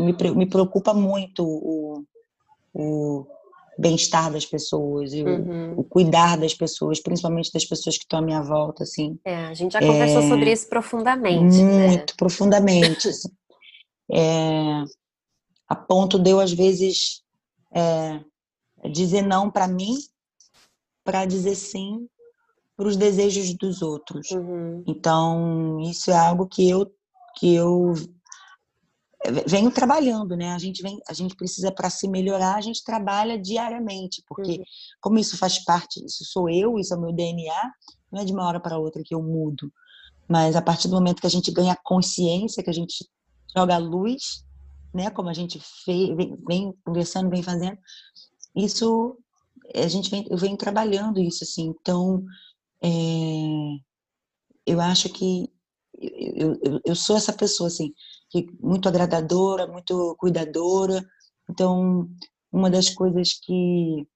me, 0.00 0.12
me 0.34 0.46
preocupa 0.46 0.92
muito 0.92 1.44
o, 1.44 2.04
o 2.74 3.26
bem-estar 3.78 4.32
das 4.32 4.44
pessoas, 4.44 5.12
e 5.12 5.22
uhum. 5.22 5.74
o, 5.74 5.80
o, 5.80 5.84
cuidar 5.84 6.36
das 6.36 6.52
pessoas, 6.52 7.00
principalmente 7.00 7.52
das 7.52 7.64
pessoas 7.64 7.96
que 7.96 8.04
estão 8.04 8.18
à 8.18 8.22
minha 8.22 8.42
volta, 8.42 8.82
assim. 8.82 9.18
É, 9.24 9.46
a 9.46 9.54
gente 9.54 9.72
já 9.72 9.80
conversou 9.80 10.22
é, 10.22 10.28
sobre 10.28 10.52
isso 10.52 10.68
profundamente. 10.68 11.62
Né? 11.62 11.88
Muito, 11.88 12.10
né? 12.10 12.16
profundamente. 12.16 13.08
assim. 13.08 13.28
é, 14.12 14.84
a 15.68 15.76
ponto 15.76 16.18
de 16.18 16.30
eu, 16.30 16.40
às 16.40 16.52
vezes, 16.52 17.22
é, 17.72 18.20
dizer 18.90 19.22
não 19.22 19.50
para 19.50 19.68
mim, 19.68 19.96
para 21.04 21.24
dizer 21.24 21.54
sim 21.54 22.08
para 22.78 22.86
os 22.86 22.96
desejos 22.96 23.52
dos 23.54 23.82
outros. 23.82 24.30
Uhum. 24.30 24.84
Então, 24.86 25.80
isso 25.80 26.12
é 26.12 26.16
algo 26.16 26.46
que 26.46 26.70
eu 26.70 26.88
que 27.34 27.54
eu 27.54 27.92
venho 29.46 29.70
trabalhando, 29.70 30.36
né? 30.36 30.52
A 30.52 30.58
gente 30.58 30.80
vem, 30.82 30.98
a 31.08 31.12
gente 31.12 31.36
precisa 31.36 31.70
para 31.72 31.90
se 31.90 32.08
melhorar, 32.08 32.54
a 32.54 32.60
gente 32.60 32.82
trabalha 32.82 33.38
diariamente, 33.38 34.22
porque 34.28 34.58
uhum. 34.58 34.64
como 35.00 35.18
isso 35.18 35.36
faz 35.36 35.64
parte, 35.64 36.04
isso 36.04 36.24
sou 36.24 36.48
eu, 36.48 36.78
isso 36.78 36.94
é 36.94 36.96
o 36.96 37.00
meu 37.00 37.12
DNA, 37.12 37.72
não 38.12 38.20
é 38.20 38.24
de 38.24 38.32
uma 38.32 38.46
hora 38.46 38.60
para 38.60 38.78
outra 38.78 39.02
que 39.04 39.14
eu 39.14 39.22
mudo. 39.22 39.72
Mas 40.28 40.54
a 40.54 40.62
partir 40.62 40.88
do 40.88 40.94
momento 40.94 41.20
que 41.20 41.26
a 41.26 41.30
gente 41.30 41.50
ganha 41.50 41.76
consciência, 41.82 42.62
que 42.62 42.70
a 42.70 42.74
gente 42.74 43.08
joga 43.56 43.74
a 43.74 43.78
luz, 43.78 44.44
né, 44.94 45.10
como 45.10 45.28
a 45.28 45.34
gente 45.34 45.60
fez, 45.84 46.16
vem, 46.16 46.36
vem 46.46 46.74
conversando, 46.84 47.30
vem 47.30 47.42
fazendo, 47.42 47.78
isso 48.54 49.16
a 49.74 49.88
gente 49.88 50.10
vem, 50.10 50.26
eu 50.30 50.36
venho 50.36 50.56
trabalhando 50.56 51.20
isso 51.20 51.44
assim. 51.44 51.74
Então, 51.80 52.24
é, 52.82 52.88
eu 54.66 54.80
acho 54.80 55.08
que 55.08 55.50
eu, 56.00 56.58
eu, 56.62 56.80
eu 56.84 56.94
sou 56.94 57.16
essa 57.16 57.32
pessoa 57.32 57.68
assim 57.68 57.92
que 58.30 58.46
muito 58.60 58.88
agradadora, 58.88 59.66
muito 59.66 60.14
cuidadora. 60.18 61.04
Então, 61.48 62.08
uma 62.52 62.70
das 62.70 62.90
coisas 62.90 63.32
que 63.42 64.06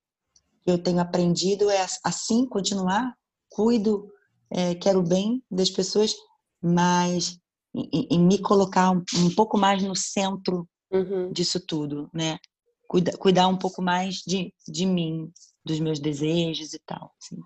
eu 0.67 0.79
tenho 0.79 1.01
aprendido 1.01 1.71
é 1.71 1.85
assim 2.05 2.47
continuar, 2.47 3.15
cuido, 3.49 4.09
é, 4.51 4.75
quero 4.75 5.01
o 5.01 5.07
bem 5.07 5.43
das 5.51 5.71
pessoas, 5.71 6.15
mas 6.63 7.39
em, 7.75 8.21
me 8.21 8.39
colocar 8.39 8.91
um, 8.91 9.03
um, 9.17 9.35
pouco 9.35 9.59
mais 9.59 9.83
no 9.83 9.97
centro 9.97 10.69
uhum. 10.91 11.33
disso 11.33 11.59
tudo, 11.59 12.09
né? 12.13 12.39
Cuida, 12.87 13.17
cuidar 13.17 13.49
um 13.49 13.57
pouco 13.57 13.81
mais 13.81 14.17
de, 14.17 14.53
de 14.69 14.85
mim, 14.85 15.33
dos 15.65 15.81
meus 15.81 15.99
desejos 15.99 16.75
e 16.75 16.79
tal. 16.85 17.13
Assim. 17.23 17.41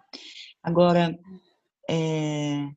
Agora, 0.67 1.17
é, 1.89 2.69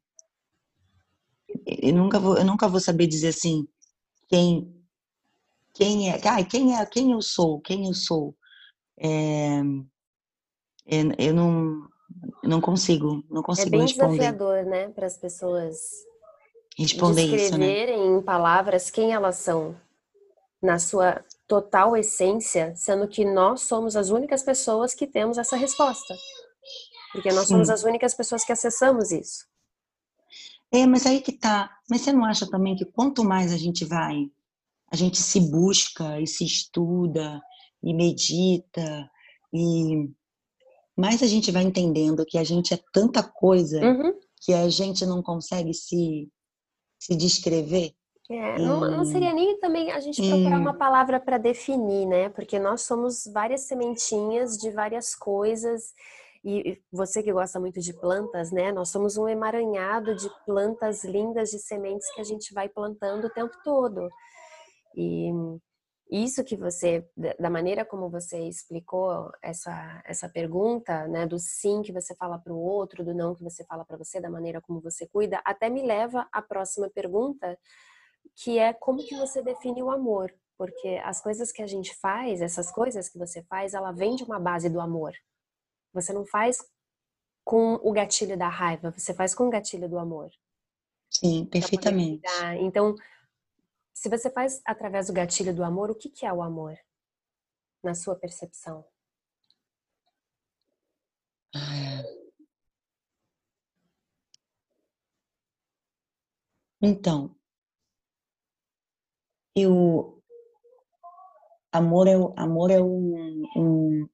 eu 1.66 1.92
nunca 1.92 2.20
vou, 2.20 2.38
eu 2.38 2.46
nunca 2.46 2.68
vou 2.68 2.80
saber 2.80 3.08
dizer 3.08 3.30
assim, 3.30 3.68
quem 4.28 4.72
quem 5.74 6.12
é, 6.12 6.22
ah, 6.24 6.44
quem 6.44 6.78
é, 6.78 6.86
quem 6.86 7.14
eu 7.14 7.22
sou, 7.22 7.60
quem 7.62 7.88
eu 7.88 7.94
sou. 7.96 8.36
É, 9.00 9.60
eu 11.18 11.34
não 11.34 11.90
não 12.44 12.62
consigo, 12.62 13.24
não 13.28 13.42
consigo 13.42 13.70
É 13.70 13.72
bem 13.72 13.82
responder. 13.82 14.18
desafiador, 14.18 14.66
né, 14.66 14.90
para 14.90 15.08
as 15.08 15.18
pessoas 15.18 16.06
responder 16.78 17.28
descreverem 17.28 17.96
isso, 17.96 18.08
né? 18.12 18.20
em 18.20 18.22
palavras 18.22 18.92
quem 18.92 19.14
elas 19.14 19.38
são 19.38 19.76
na 20.62 20.78
sua 20.78 21.26
total 21.48 21.98
essência, 21.98 22.76
sendo 22.76 23.08
que 23.08 23.26
nós 23.26 23.62
somos 23.62 23.96
as 23.96 24.12
únicas 24.12 24.44
pessoas 24.44 24.94
que 24.94 25.08
temos 25.08 25.40
essa 25.40 25.56
resposta. 25.56 26.14
Porque 27.12 27.32
nós 27.32 27.48
somos 27.48 27.70
as 27.70 27.84
únicas 27.84 28.14
pessoas 28.14 28.44
que 28.44 28.52
acessamos 28.52 29.12
isso. 29.12 29.46
É, 30.72 30.86
mas 30.86 31.06
aí 31.06 31.22
que 31.22 31.32
tá. 31.32 31.70
Mas 31.90 32.02
você 32.02 32.12
não 32.12 32.26
acha 32.26 32.48
também 32.50 32.76
que 32.76 32.86
quanto 32.86 33.24
mais 33.24 33.52
a 33.52 33.58
gente 33.58 33.84
vai, 33.86 34.30
a 34.92 34.96
gente 34.96 35.18
se 35.18 35.40
busca 35.40 36.20
e 36.22 36.28
se 36.28 36.46
estuda 36.46 37.42
e 37.82 37.94
medita 37.94 39.10
e 39.54 40.10
mais 40.96 41.24
a 41.24 41.28
gente 41.28 41.50
vai 41.50 41.64
entendendo 41.64 42.26
que 42.26 42.38
a 42.38 42.44
gente 42.44 42.74
é 42.74 42.80
tanta 42.92 43.24
coisa 43.24 43.80
uhum. 43.80 44.14
que 44.42 44.54
a 44.54 44.70
gente 44.70 45.06
não 45.06 45.24
consegue 45.24 45.74
se 45.74 46.30
se 47.00 47.16
descrever. 47.16 47.94
É, 48.30 48.60
não, 48.60 48.82
não, 48.82 49.06
seria 49.06 49.34
nem 49.34 49.58
também 49.60 49.92
a 49.92 50.00
gente 50.00 50.22
procurar 50.22 50.60
uma 50.60 50.74
palavra 50.74 51.20
para 51.20 51.40
definir, 51.40 52.06
né? 52.06 52.30
Porque 52.30 52.60
nós 52.60 52.82
somos 52.82 53.24
várias 53.34 53.62
sementinhas 53.62 54.56
de 54.56 54.70
várias 54.70 55.16
coisas 55.16 55.94
e 56.44 56.82
você 56.92 57.22
que 57.22 57.34
gosta 57.34 57.60
muito 57.60 57.80
de 57.82 57.94
plantas, 57.94 58.52
né? 58.52 58.72
Nós 58.72 58.90
somos 58.90 59.18
um 59.18 59.28
emaranhado 59.28 60.16
de 60.16 60.30
plantas 60.46 61.04
lindas, 61.04 61.50
de 61.50 61.60
sementes 61.60 62.14
que 62.14 62.22
a 62.22 62.24
gente 62.24 62.54
vai 62.54 62.70
plantando 62.70 63.28
o 63.28 63.30
tempo 63.30 63.56
todo. 63.64 64.10
E 64.96 65.32
isso 66.10 66.44
que 66.44 66.56
você, 66.56 67.08
da 67.40 67.50
maneira 67.50 67.86
como 67.86 68.10
você 68.10 68.40
explicou 68.48 69.32
essa, 69.44 70.02
essa 70.06 70.28
pergunta, 70.28 71.08
né, 71.08 71.28
do 71.28 71.38
sim 71.38 71.84
que 71.84 71.92
você 71.92 72.16
fala 72.16 72.40
para 72.40 72.52
o 72.52 72.60
outro, 72.60 73.04
do 73.04 73.14
não 73.14 73.36
que 73.36 73.44
você 73.44 73.64
fala 73.66 73.86
para 73.86 73.98
você, 73.98 74.20
da 74.20 74.30
maneira 74.30 74.60
como 74.60 74.82
você 74.82 75.08
cuida, 75.08 75.40
até 75.46 75.70
me 75.70 75.84
leva 75.84 76.28
à 76.32 76.42
próxima 76.42 76.90
pergunta, 76.90 77.58
que 78.36 78.58
é 78.58 78.74
como 78.74 79.06
que 79.06 79.16
você 79.16 79.44
define 79.44 79.84
o 79.84 79.92
amor? 79.92 80.34
Porque 80.58 81.00
as 81.04 81.22
coisas 81.22 81.52
que 81.52 81.62
a 81.62 81.68
gente 81.68 81.96
faz, 81.98 82.42
essas 82.42 82.72
coisas 82.72 83.08
que 83.08 83.20
você 83.20 83.44
faz, 83.44 83.74
ela 83.76 83.92
vem 83.92 84.16
de 84.16 84.24
uma 84.24 84.40
base 84.40 84.68
do 84.68 84.82
amor. 84.82 85.14
Você 85.94 86.14
não 86.14 86.26
faz 86.26 86.58
com 87.44 87.76
o 87.76 87.92
gatilho 87.92 88.38
da 88.38 88.48
raiva, 88.48 88.92
você 88.92 89.14
faz 89.14 89.34
com 89.34 89.48
o 89.48 89.50
gatilho 89.50 89.90
do 89.90 89.98
amor. 89.98 90.30
Sim, 91.10 91.46
perfeitamente. 91.46 92.22
Então, 92.60 92.96
se 93.94 94.08
você 94.08 94.30
faz 94.30 94.62
através 94.64 95.08
do 95.08 95.14
gatilho 95.14 95.54
do 95.54 95.64
amor, 95.64 95.90
o 95.90 95.96
que, 95.96 96.10
que 96.10 96.26
é 96.26 96.32
o 96.32 96.44
amor? 96.44 96.78
Na 97.84 97.96
sua 97.96 98.16
percepção? 98.16 98.86
Ah, 101.56 102.04
então, 106.82 107.36
eu 109.56 110.24
amor 111.72 112.08
é 112.08 112.14
amor 112.38 112.72
é 112.72 112.80
um, 112.82 113.44
um, 113.56 114.10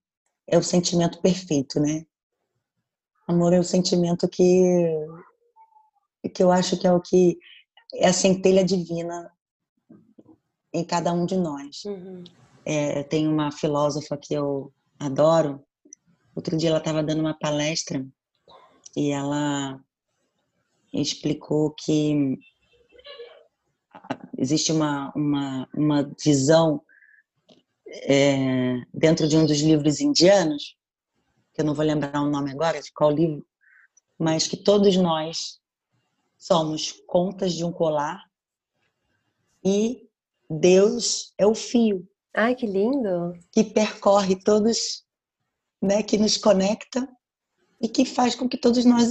é 0.47 0.57
o 0.57 0.63
sentimento 0.63 1.21
perfeito, 1.21 1.79
né? 1.79 2.05
Amor 3.27 3.53
é 3.53 3.59
o 3.59 3.63
sentimento 3.63 4.27
que 4.27 5.07
que 6.33 6.41
eu 6.41 6.51
acho 6.51 6.77
que 6.77 6.87
é 6.87 6.91
o 6.91 6.99
que 6.99 7.37
é 7.93 8.07
a 8.07 8.13
centelha 8.13 8.63
divina 8.63 9.31
em 10.73 10.83
cada 10.83 11.13
um 11.13 11.25
de 11.25 11.37
nós. 11.37 11.85
Uhum. 11.85 12.23
É, 12.65 13.03
tem 13.03 13.27
uma 13.27 13.51
filósofa 13.51 14.17
que 14.17 14.33
eu 14.33 14.73
adoro. 14.99 15.63
Outro 16.35 16.57
dia 16.57 16.69
ela 16.69 16.79
estava 16.79 17.03
dando 17.03 17.21
uma 17.21 17.37
palestra 17.37 18.05
e 18.95 19.11
ela 19.11 19.79
explicou 20.91 21.71
que 21.71 22.37
existe 24.37 24.71
uma, 24.71 25.11
uma, 25.15 25.69
uma 25.73 26.11
visão 26.23 26.81
é, 27.87 28.75
dentro 28.93 29.27
de 29.27 29.37
um 29.37 29.45
dos 29.45 29.59
livros 29.59 29.99
indianos, 29.99 30.75
que 31.53 31.61
eu 31.61 31.65
não 31.65 31.73
vou 31.73 31.85
lembrar 31.85 32.21
o 32.21 32.29
nome 32.29 32.51
agora 32.51 32.81
de 32.81 32.91
qual 32.91 33.11
livro, 33.11 33.45
mas 34.17 34.47
que 34.47 34.57
todos 34.57 34.95
nós 34.97 35.59
somos 36.37 36.91
contas 37.07 37.53
de 37.53 37.63
um 37.63 37.71
colar 37.71 38.21
e 39.63 40.07
Deus 40.49 41.33
é 41.37 41.45
o 41.45 41.55
fio. 41.55 42.07
Ai, 42.35 42.53
que 42.53 42.67
lindo! 42.67 43.33
Que 43.51 43.63
percorre 43.63 44.35
todos, 44.35 45.03
né, 45.81 46.03
que 46.03 46.17
nos 46.17 46.37
conecta 46.37 47.07
e 47.81 47.87
que 47.87 48.05
faz 48.05 48.35
com 48.35 48.47
que 48.47 48.57
todos 48.57 48.85
nós 48.85 49.07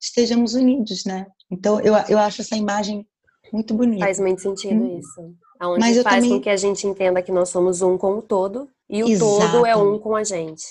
estejamos 0.00 0.54
unidos, 0.54 1.04
né? 1.04 1.26
Então, 1.50 1.80
eu, 1.80 1.94
eu 2.08 2.18
acho 2.18 2.42
essa 2.42 2.56
imagem 2.56 3.06
muito 3.52 3.72
bonita. 3.72 4.04
Faz 4.04 4.20
muito 4.20 4.42
sentido 4.42 4.82
hum. 4.82 4.98
isso. 4.98 5.36
Onde 5.60 5.80
Mas 5.80 6.02
faz 6.02 6.16
também... 6.16 6.30
com 6.30 6.40
que 6.40 6.50
a 6.50 6.56
gente 6.56 6.86
entenda 6.86 7.22
que 7.22 7.32
nós 7.32 7.48
somos 7.48 7.82
um 7.82 7.96
com 7.96 8.18
o 8.18 8.22
todo 8.22 8.68
e 8.88 9.02
o 9.02 9.08
Exatamente. 9.08 9.52
todo 9.52 9.66
é 9.66 9.76
um 9.76 9.98
com 9.98 10.14
a 10.14 10.24
gente. 10.24 10.64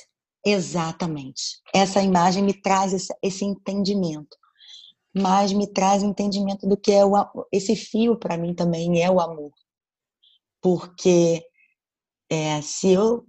Exatamente. 0.45 1.59
Essa 1.73 2.01
imagem 2.01 2.43
me 2.43 2.53
traz 2.53 2.93
esse, 2.93 3.13
esse 3.21 3.43
entendimento. 3.43 4.37
Mas 5.13 5.53
me 5.53 5.65
traz 5.65 6.03
o 6.03 6.05
entendimento 6.05 6.67
do 6.67 6.75
que 6.75 6.91
é 6.91 7.05
o 7.05 7.15
esse 7.51 7.75
fio 7.75 8.17
para 8.17 8.37
mim 8.37 8.53
também 8.53 9.01
é 9.01 9.09
o 9.09 9.19
amor. 9.19 9.51
Porque 10.61 11.41
é, 12.29 12.61
se 12.61 12.91
eu 12.91 13.25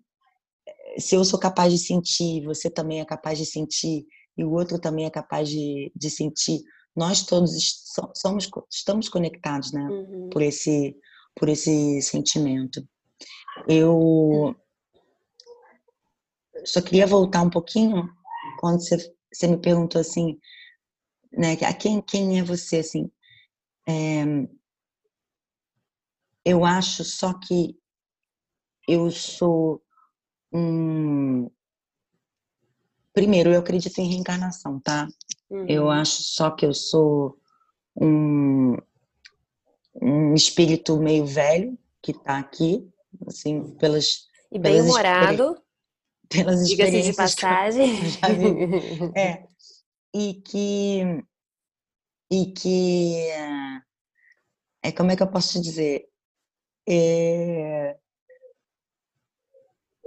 se 0.98 1.14
eu 1.14 1.24
sou 1.24 1.38
capaz 1.38 1.72
de 1.72 1.78
sentir, 1.78 2.44
você 2.44 2.70
também 2.70 3.00
é 3.00 3.04
capaz 3.04 3.38
de 3.38 3.46
sentir, 3.46 4.06
e 4.36 4.44
o 4.44 4.52
outro 4.52 4.78
também 4.78 5.04
é 5.04 5.10
capaz 5.10 5.48
de, 5.48 5.92
de 5.94 6.10
sentir, 6.10 6.60
nós 6.94 7.24
todos 7.24 7.52
somos, 8.14 8.48
estamos 8.70 9.08
conectados, 9.08 9.72
né? 9.72 9.82
Uhum. 9.82 10.30
Por 10.30 10.42
esse, 10.42 10.96
por 11.36 11.48
esse 11.48 12.00
sentimento. 12.02 12.86
Eu 13.68 14.54
só 16.64 16.80
queria 16.80 17.06
voltar 17.06 17.42
um 17.42 17.50
pouquinho 17.50 18.08
quando 18.58 18.80
você, 18.80 19.14
você 19.32 19.46
me 19.46 19.58
perguntou 19.58 20.00
assim, 20.00 20.38
né? 21.32 21.52
A 21.52 21.72
quem, 21.74 22.00
quem 22.00 22.38
é 22.38 22.42
você, 22.42 22.78
assim? 22.78 23.10
É, 23.88 24.24
eu 26.44 26.64
acho 26.64 27.04
só 27.04 27.34
que 27.34 27.76
eu 28.88 29.10
sou 29.10 29.82
um. 30.52 31.50
Primeiro, 33.12 33.50
eu 33.50 33.60
acredito 33.60 33.98
em 33.98 34.08
reencarnação, 34.08 34.78
tá? 34.80 35.08
Uhum. 35.50 35.66
Eu 35.68 35.90
acho 35.90 36.22
só 36.22 36.50
que 36.50 36.66
eu 36.66 36.74
sou 36.74 37.38
um, 38.00 38.76
um 40.00 40.34
espírito 40.34 40.98
meio 40.98 41.24
velho 41.26 41.78
que 42.02 42.12
está 42.12 42.38
aqui, 42.38 42.88
assim, 43.26 43.74
pelas. 43.76 44.26
E 44.50 44.58
bem 44.58 44.80
humorado. 44.80 45.60
Pelas 46.28 46.60
experiências. 46.62 47.06
de 47.06 47.14
passagem. 47.14 47.96
É. 49.14 49.46
E 50.14 50.34
que. 50.34 51.00
E 52.30 52.46
que. 52.52 53.16
É, 54.82 54.92
como 54.92 55.10
é 55.10 55.16
que 55.16 55.22
eu 55.22 55.30
posso 55.30 55.60
dizer? 55.60 56.08
É, 56.88 57.96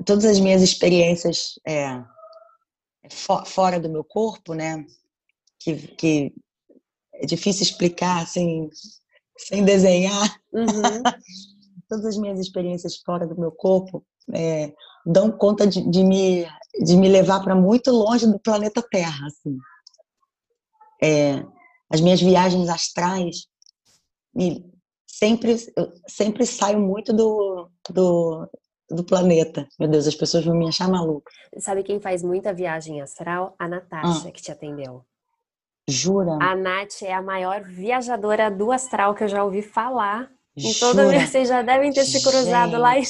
todas 0.06 0.26
as 0.26 0.40
minhas 0.40 0.62
experiências 0.62 1.60
é, 1.68 2.02
fora 3.46 3.80
do 3.80 3.90
meu 3.90 4.04
corpo, 4.04 4.54
né? 4.54 4.86
Que, 5.60 5.76
que 5.96 6.34
é 7.14 7.26
difícil 7.26 7.64
explicar 7.64 8.24
assim, 8.24 8.70
sem 9.48 9.64
desenhar. 9.64 10.40
Uhum. 10.54 10.66
todas 11.90 12.06
as 12.06 12.18
minhas 12.18 12.40
experiências 12.40 12.98
fora 12.98 13.26
do 13.26 13.38
meu 13.38 13.52
corpo 13.52 14.06
é, 14.32 14.72
dão 15.06 15.32
conta 15.32 15.66
de, 15.66 15.82
de, 15.90 16.04
me, 16.04 16.46
de 16.86 16.96
me 16.96 17.10
levar 17.10 17.44
para 17.44 17.56
muito 17.56 17.90
longe 17.90 18.28
do 18.28 18.40
planeta 18.40 18.82
Terra. 18.90 19.26
Assim. 19.26 19.58
É, 21.02 21.44
as 21.90 22.00
minhas 22.00 22.22
viagens 22.22 22.70
astrais 22.70 23.48
me, 24.34 24.64
sempre, 25.08 25.56
eu 25.76 25.92
sempre 26.08 26.46
saio 26.46 26.80
muito 26.80 27.12
do, 27.12 27.70
do, 27.90 28.48
do 28.92 29.04
planeta. 29.04 29.68
Meu 29.80 29.90
Deus, 29.90 30.08
as 30.08 30.16
pessoas 30.16 30.46
vão 30.46 30.56
me 30.56 30.68
achar 30.68 30.88
maluca. 30.88 31.32
Sabe 31.58 31.84
quem 31.84 32.00
faz 32.00 32.22
muita 32.22 32.54
viagem 32.54 33.02
astral? 33.02 33.56
A 33.58 33.68
Natasha, 33.68 34.28
ah. 34.28 34.32
que 34.32 34.42
te 34.42 34.52
atendeu. 34.52 35.04
Jura? 35.90 36.38
A 36.42 36.56
Nath 36.56 37.02
é 37.02 37.14
a 37.14 37.22
maior 37.22 37.62
viajadora 37.62 38.50
do 38.50 38.72
astral 38.72 39.14
que 39.14 39.24
eu 39.24 39.28
já 39.28 39.44
ouvi 39.44 39.62
falar. 39.62 40.30
Em 40.56 40.74
toda 40.74 41.08
vez 41.08 41.30
vocês 41.30 41.48
já 41.48 41.62
devem 41.62 41.92
ter 41.92 42.06
se 42.06 42.22
cruzado 42.22 42.72
Gente. 42.72 42.80
lá 42.80 42.98
em. 42.98 43.04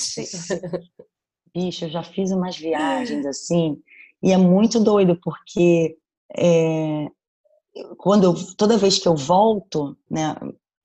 Bicho, 1.53 1.85
eu 1.85 1.89
já 1.89 2.03
fiz 2.03 2.31
umas 2.31 2.57
viagens 2.57 3.25
assim, 3.25 3.81
e 4.21 4.31
é 4.31 4.37
muito 4.37 4.79
doido, 4.79 5.19
porque 5.21 5.97
é, 6.37 7.07
quando 7.97 8.25
eu, 8.25 8.35
toda 8.55 8.77
vez 8.77 8.99
que 8.99 9.07
eu 9.07 9.15
volto, 9.15 9.97
né, 10.09 10.35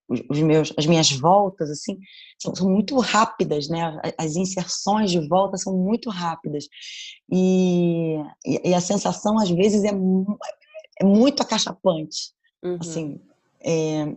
os 0.08 0.38
meus, 0.40 0.72
as 0.76 0.86
minhas 0.86 1.10
voltas 1.10 1.70
assim 1.70 1.98
são, 2.38 2.54
são, 2.54 2.70
muito 2.70 2.98
rápidas, 2.98 3.68
né? 3.68 4.00
As 4.18 4.36
inserções 4.36 5.10
de 5.10 5.26
volta 5.28 5.56
são 5.56 5.76
muito 5.76 6.10
rápidas 6.10 6.66
e, 7.30 8.16
e 8.44 8.74
a 8.74 8.80
sensação 8.80 9.38
às 9.38 9.50
vezes 9.50 9.82
é, 9.82 9.92
é 11.00 11.04
muito 11.04 11.42
acachapante, 11.42 12.32
uhum. 12.62 12.78
assim. 12.80 13.20
É, 13.60 14.14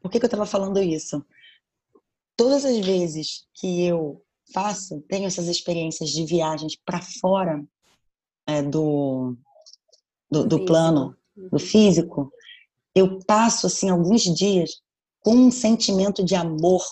por 0.00 0.10
que, 0.10 0.18
que 0.18 0.24
eu 0.24 0.28
estava 0.28 0.46
falando 0.46 0.80
isso? 0.82 1.24
Todas 2.36 2.64
as 2.64 2.78
vezes 2.78 3.46
que 3.54 3.84
eu 3.84 4.22
faço, 4.52 5.00
tenho 5.08 5.26
essas 5.26 5.48
experiências 5.48 6.10
de 6.10 6.24
viagens 6.24 6.76
para 6.76 7.02
fora 7.02 7.64
é, 8.46 8.62
do, 8.62 9.36
do, 10.30 10.46
do 10.46 10.64
plano, 10.64 11.16
do 11.36 11.48
uhum. 11.52 11.58
físico, 11.58 12.32
eu 12.94 13.18
passo 13.24 13.66
assim 13.66 13.90
alguns 13.90 14.22
dias 14.22 14.80
com 15.20 15.34
um 15.34 15.50
sentimento 15.50 16.24
de 16.24 16.34
amor 16.34 16.82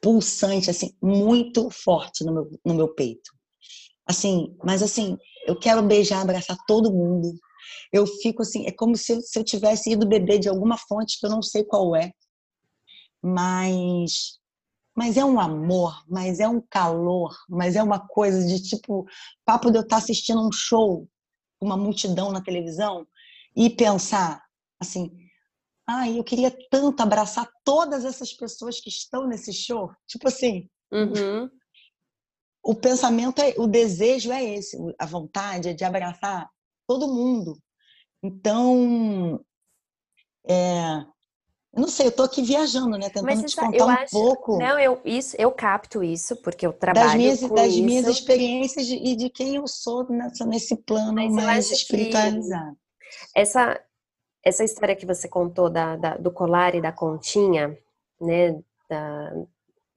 pulsante 0.00 0.70
assim 0.70 0.94
muito 1.02 1.68
forte 1.70 2.24
no 2.24 2.32
meu, 2.32 2.50
no 2.64 2.74
meu 2.74 2.88
peito. 2.88 3.34
Assim, 4.06 4.56
mas 4.62 4.82
assim, 4.82 5.18
eu 5.46 5.58
quero 5.58 5.82
beijar, 5.82 6.22
abraçar 6.22 6.56
todo 6.66 6.92
mundo. 6.92 7.36
Eu 7.92 8.06
fico 8.06 8.42
assim, 8.42 8.66
é 8.66 8.72
como 8.72 8.96
se 8.96 9.12
eu, 9.12 9.20
se 9.20 9.38
eu 9.38 9.44
tivesse 9.44 9.90
ido 9.92 10.06
beber 10.06 10.38
de 10.38 10.48
alguma 10.48 10.76
fonte 10.76 11.18
que 11.18 11.26
eu 11.26 11.30
não 11.30 11.42
sei 11.42 11.64
qual 11.64 11.94
é. 11.96 12.12
Mas 13.22 14.38
mas 14.96 15.18
é 15.18 15.24
um 15.24 15.38
amor, 15.38 16.02
mas 16.08 16.40
é 16.40 16.48
um 16.48 16.58
calor, 16.58 17.36
mas 17.50 17.76
é 17.76 17.82
uma 17.82 18.00
coisa 18.00 18.46
de 18.46 18.62
tipo, 18.62 19.06
papo 19.44 19.70
de 19.70 19.76
eu 19.76 19.82
estar 19.82 19.98
assistindo 19.98 20.40
um 20.40 20.50
show, 20.50 21.06
uma 21.60 21.76
multidão 21.76 22.32
na 22.32 22.42
televisão 22.42 23.06
e 23.54 23.68
pensar, 23.68 24.42
assim, 24.80 25.10
ai, 25.86 26.18
eu 26.18 26.24
queria 26.24 26.50
tanto 26.70 27.02
abraçar 27.02 27.46
todas 27.62 28.06
essas 28.06 28.32
pessoas 28.32 28.80
que 28.80 28.88
estão 28.88 29.26
nesse 29.26 29.52
show. 29.52 29.90
Tipo 30.06 30.28
assim, 30.28 30.66
uhum. 30.90 31.50
o 32.62 32.74
pensamento, 32.74 33.38
é, 33.40 33.54
o 33.58 33.66
desejo 33.66 34.32
é 34.32 34.42
esse, 34.42 34.78
a 34.98 35.04
vontade 35.04 35.68
é 35.68 35.74
de 35.74 35.84
abraçar 35.84 36.48
todo 36.86 37.08
mundo. 37.08 37.58
Então, 38.22 39.40
é, 40.46 41.04
eu 41.76 41.82
não 41.82 41.88
sei, 41.88 42.06
eu 42.06 42.12
tô 42.12 42.22
aqui 42.22 42.42
viajando, 42.42 42.96
né? 42.96 43.10
Tentando 43.10 43.44
te 43.44 43.54
contar 43.54 43.84
um 43.84 43.90
acho, 43.90 44.10
pouco. 44.10 44.58
Não, 44.58 44.78
eu, 44.78 44.98
isso, 45.04 45.36
eu 45.38 45.52
capto 45.52 46.02
isso, 46.02 46.34
porque 46.36 46.66
eu 46.66 46.72
trabalho 46.72 47.08
das 47.08 47.16
minhas, 47.16 47.40
com 47.40 47.54
das 47.54 47.68
isso. 47.68 47.84
minhas 47.84 48.06
experiências 48.06 48.86
e 48.88 48.98
de, 48.98 49.16
de 49.16 49.30
quem 49.30 49.56
eu 49.56 49.66
sou 49.66 50.08
nessa, 50.08 50.46
nesse 50.46 50.74
plano 50.74 51.12
Mas 51.12 51.34
mais 51.34 51.70
espiritualizado. 51.70 52.76
Essa, 53.34 53.78
essa 54.42 54.64
história 54.64 54.96
que 54.96 55.04
você 55.04 55.28
contou 55.28 55.68
da, 55.68 55.96
da 55.96 56.16
do 56.16 56.30
colar 56.30 56.74
e 56.74 56.80
da 56.80 56.92
continha, 56.92 57.76
né? 58.18 58.58
Da, 58.88 59.34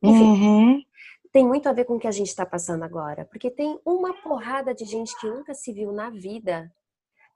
enfim, 0.03 0.23
uhum. 0.23 0.83
tem 1.31 1.47
muito 1.47 1.69
a 1.69 1.73
ver 1.73 1.85
com 1.85 1.95
o 1.95 1.99
que 1.99 2.07
a 2.07 2.11
gente 2.11 2.27
está 2.27 2.45
passando 2.45 2.83
agora. 2.83 3.23
Porque 3.23 3.49
tem 3.49 3.79
uma 3.85 4.13
porrada 4.21 4.75
de 4.75 4.83
gente 4.83 5.17
que 5.17 5.29
nunca 5.29 5.53
se 5.53 5.71
viu 5.71 5.93
na 5.93 6.09
vida 6.09 6.69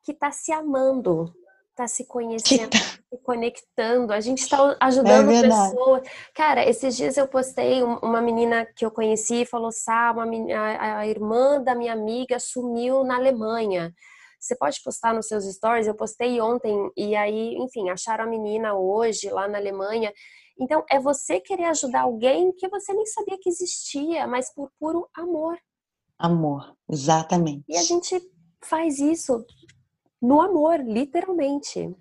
que 0.03 0.11
está 0.11 0.31
se 0.31 0.51
amando, 0.51 1.33
está 1.69 1.87
se 1.87 2.05
conhecendo, 2.05 2.69
tá... 2.69 2.77
se 2.77 3.17
conectando. 3.23 4.13
A 4.13 4.19
gente 4.19 4.39
está 4.39 4.75
ajudando 4.79 5.31
é 5.31 5.41
pessoas. 5.41 6.01
Cara, 6.33 6.67
esses 6.67 6.95
dias 6.95 7.17
eu 7.17 7.27
postei 7.27 7.81
uma 7.83 8.21
menina 8.21 8.65
que 8.75 8.85
eu 8.85 8.91
conheci 8.91 9.41
e 9.41 9.45
falou: 9.45 9.71
Sá, 9.71 10.11
uma, 10.11 10.25
a, 10.55 10.99
a 10.99 11.07
irmã 11.07 11.61
da 11.61 11.73
minha 11.73 11.93
amiga 11.93 12.39
sumiu 12.39 13.03
na 13.03 13.15
Alemanha. 13.15 13.93
Você 14.39 14.57
pode 14.57 14.81
postar 14.83 15.13
nos 15.13 15.27
seus 15.27 15.45
stories. 15.45 15.87
Eu 15.87 15.95
postei 15.95 16.41
ontem 16.41 16.91
e 16.97 17.15
aí, 17.15 17.55
enfim, 17.55 17.89
acharam 17.89 18.25
a 18.25 18.27
menina 18.27 18.75
hoje 18.75 19.29
lá 19.29 19.47
na 19.47 19.57
Alemanha. 19.57 20.11
Então, 20.59 20.83
é 20.89 20.99
você 20.99 21.39
querer 21.39 21.65
ajudar 21.65 22.01
alguém 22.01 22.51
que 22.53 22.67
você 22.67 22.93
nem 22.93 23.05
sabia 23.05 23.37
que 23.41 23.49
existia, 23.49 24.27
mas 24.27 24.53
por 24.53 24.69
puro 24.79 25.07
amor. 25.15 25.57
Amor, 26.19 26.75
exatamente. 26.89 27.63
E 27.67 27.77
a 27.77 27.81
gente 27.81 28.21
faz 28.63 28.99
isso 28.99 29.43
no 30.23 30.41
amor, 30.41 30.79
literalmente. 30.79 31.93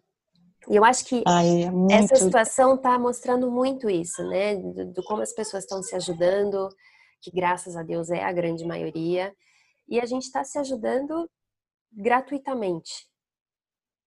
E 0.69 0.77
eu 0.77 0.85
acho 0.85 1.05
que 1.05 1.25
Ai, 1.27 1.65
é 1.65 1.71
muito... 1.73 1.93
essa 1.93 2.15
situação 2.15 2.77
está 2.77 2.97
mostrando 2.97 3.51
muito 3.51 3.91
isso, 3.91 4.23
né? 4.29 4.55
Do, 4.55 4.93
do, 4.93 5.03
como 5.03 5.23
as 5.23 5.33
pessoas 5.33 5.65
estão 5.65 5.83
se 5.83 5.97
ajudando, 5.97 6.69
que 7.21 7.33
graças 7.33 7.77
a 7.77 7.83
Deus 7.83 8.11
é 8.11 8.23
a 8.23 8.33
grande 8.33 8.65
maioria. 8.65 9.35
E 9.89 10.01
a 10.01 10.07
gente 10.07 10.23
está 10.23 10.45
se 10.45 10.57
ajudando 10.57 11.29
gratuitamente. 11.91 13.09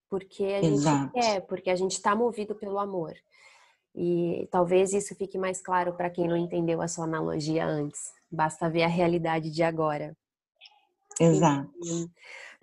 Porque 0.09 0.45
a 0.45 0.61
Exato. 0.61 0.97
gente 0.97 1.11
quer, 1.11 1.41
porque 1.41 1.69
a 1.69 1.75
gente 1.75 1.91
está 1.91 2.15
movido 2.15 2.55
pelo 2.55 2.79
amor. 2.79 3.13
E 3.93 4.47
talvez 4.49 4.93
isso 4.93 5.13
fique 5.15 5.37
mais 5.37 5.61
claro 5.61 5.93
para 5.93 6.09
quem 6.09 6.25
não 6.25 6.37
entendeu 6.37 6.81
a 6.81 6.87
sua 6.87 7.03
analogia 7.03 7.65
antes. 7.65 8.13
Basta 8.31 8.69
ver 8.69 8.83
a 8.83 8.87
realidade 8.87 9.51
de 9.51 9.61
agora. 9.61 10.15
Exato. 11.19 11.71
E, 11.83 12.09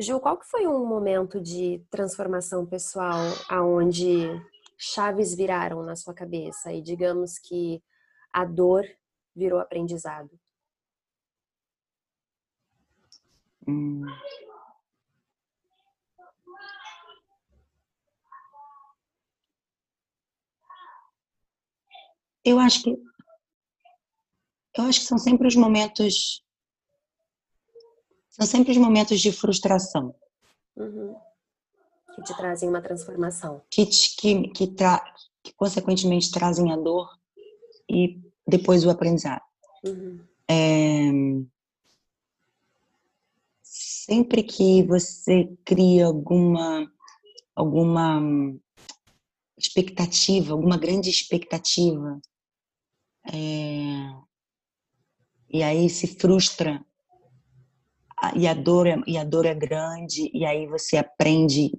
Ju, 0.02 0.20
qual 0.20 0.38
que 0.38 0.46
foi 0.46 0.66
um 0.66 0.85
momento 0.87 1.40
de 1.40 1.83
transformação 1.90 2.66
pessoal 2.66 3.20
aonde 3.48 4.26
chaves 4.76 5.35
viraram 5.35 5.83
na 5.83 5.96
sua 5.96 6.12
cabeça 6.12 6.72
e 6.72 6.83
digamos 6.83 7.38
que 7.38 7.83
a 8.33 8.44
dor 8.44 8.85
virou 9.35 9.61
aprendizado? 9.61 10.31
Hum. 13.66 14.05
Eu 22.44 22.59
acho 22.59 22.83
que 22.83 22.96
eu 24.76 24.85
acho 24.85 25.00
que 25.00 25.07
são 25.07 25.18
sempre 25.18 25.46
os 25.46 25.55
momentos 25.55 26.42
São 28.33 28.47
sempre 28.47 28.73
os 28.73 28.79
momentos 28.79 29.21
de 29.21 29.31
frustração. 29.31 30.14
Uhum. 30.75 31.14
Que 32.14 32.23
te 32.23 32.35
trazem 32.37 32.68
uma 32.68 32.81
transformação. 32.81 33.62
Que, 33.71 33.87
que, 33.87 34.49
que, 34.49 34.66
tra, 34.68 35.05
que 35.42 35.53
consequentemente 35.53 36.31
trazem 36.31 36.73
a 36.73 36.77
dor 36.77 37.09
e 37.88 38.18
depois 38.47 38.85
o 38.85 38.90
aprendizado. 38.90 39.42
Uhum. 39.85 40.21
É, 40.49 41.11
sempre 43.62 44.42
que 44.42 44.83
você 44.83 45.55
cria 45.64 46.07
alguma 46.07 46.90
alguma 47.55 48.18
expectativa, 49.59 50.55
alguma 50.55 50.79
grande 50.79 51.11
expectativa, 51.11 52.18
é, 53.31 54.11
e 55.51 55.62
aí 55.62 55.88
se 55.90 56.07
frustra 56.07 56.85
e 58.37 58.46
a 58.46 58.54
dor 58.54 58.87
é, 58.87 58.96
e 59.06 59.18
a 59.18 59.24
dor 59.24 59.46
é 59.46 59.54
grande 59.54 60.30
e 60.32 60.44
aí 60.44 60.66
você 60.66 60.96
aprende 60.96 61.72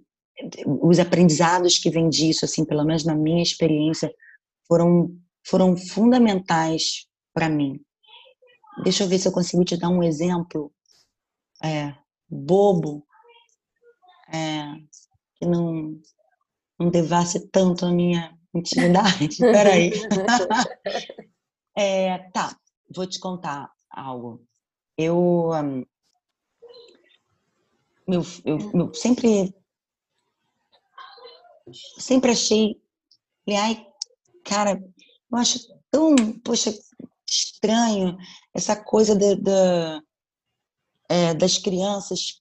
os 0.66 1.00
aprendizados 1.00 1.78
que 1.78 1.90
vêm 1.90 2.10
disso, 2.10 2.44
assim, 2.44 2.66
pelo 2.66 2.84
menos 2.84 3.06
na 3.06 3.16
minha 3.16 3.42
experiência, 3.42 4.14
foram 4.68 5.16
foram 5.46 5.76
fundamentais 5.76 7.08
para 7.34 7.50
mim. 7.50 7.80
Deixa 8.84 9.04
eu 9.04 9.08
ver 9.08 9.20
se 9.20 9.28
eu 9.28 9.32
consigo 9.32 9.64
te 9.64 9.78
dar 9.78 9.90
um 9.90 10.02
exemplo 10.02 10.74
é, 11.64 11.94
bobo, 12.30 13.06
é, 14.34 14.64
que 15.36 15.46
não, 15.46 16.00
não 16.80 16.90
devasse 16.90 17.48
tanto 17.50 17.86
a 17.86 17.92
minha 17.92 18.36
intimidade. 18.54 19.38
Peraí. 19.38 19.92
é, 21.78 22.18
tá, 22.32 22.58
vou 22.94 23.06
te 23.06 23.20
contar 23.20 23.72
algo. 23.92 24.44
Eu, 24.98 25.52
um, 25.52 25.86
meu, 28.08 28.22
eu, 28.46 28.58
eu 28.74 28.94
sempre 28.94 29.54
sempre 31.98 32.32
achei, 32.32 32.76
ai, 33.50 33.86
cara, 34.44 34.82
eu 35.32 35.38
acho 35.38 35.60
tão, 35.90 36.16
poxa, 36.44 36.74
estranho 37.28 38.18
essa 38.54 38.76
coisa 38.76 39.16
de, 39.16 39.36
de 39.36 39.52
é, 41.10 41.34
das 41.34 41.58
crianças 41.58 42.40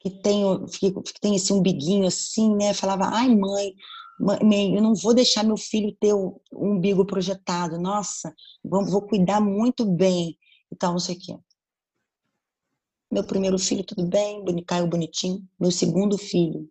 que 0.00 0.10
tem, 0.10 0.42
que 0.66 1.20
tem 1.20 1.36
esse 1.36 1.52
umbiguinho 1.52 2.06
assim, 2.06 2.54
né? 2.56 2.72
Falava, 2.72 3.04
ai 3.06 3.28
mãe, 3.34 3.74
mãe, 4.18 4.74
eu 4.74 4.82
não 4.82 4.94
vou 4.94 5.14
deixar 5.14 5.44
meu 5.44 5.56
filho 5.56 5.96
ter 6.00 6.14
o 6.14 6.40
umbigo 6.52 7.04
projetado, 7.06 7.78
nossa, 7.78 8.34
vou, 8.64 8.84
vou 8.86 9.02
cuidar 9.02 9.40
muito 9.40 9.84
bem 9.84 10.38
e 10.72 10.76
tal, 10.76 10.92
não 10.92 10.98
sei 10.98 11.16
o 11.16 11.18
quê. 11.18 11.38
Meu 13.10 13.24
primeiro 13.24 13.58
filho, 13.58 13.84
tudo 13.84 14.06
bem, 14.06 14.44
caiu 14.64 14.86
bonitinho. 14.86 15.46
Meu 15.58 15.72
segundo 15.72 16.16
filho 16.16 16.70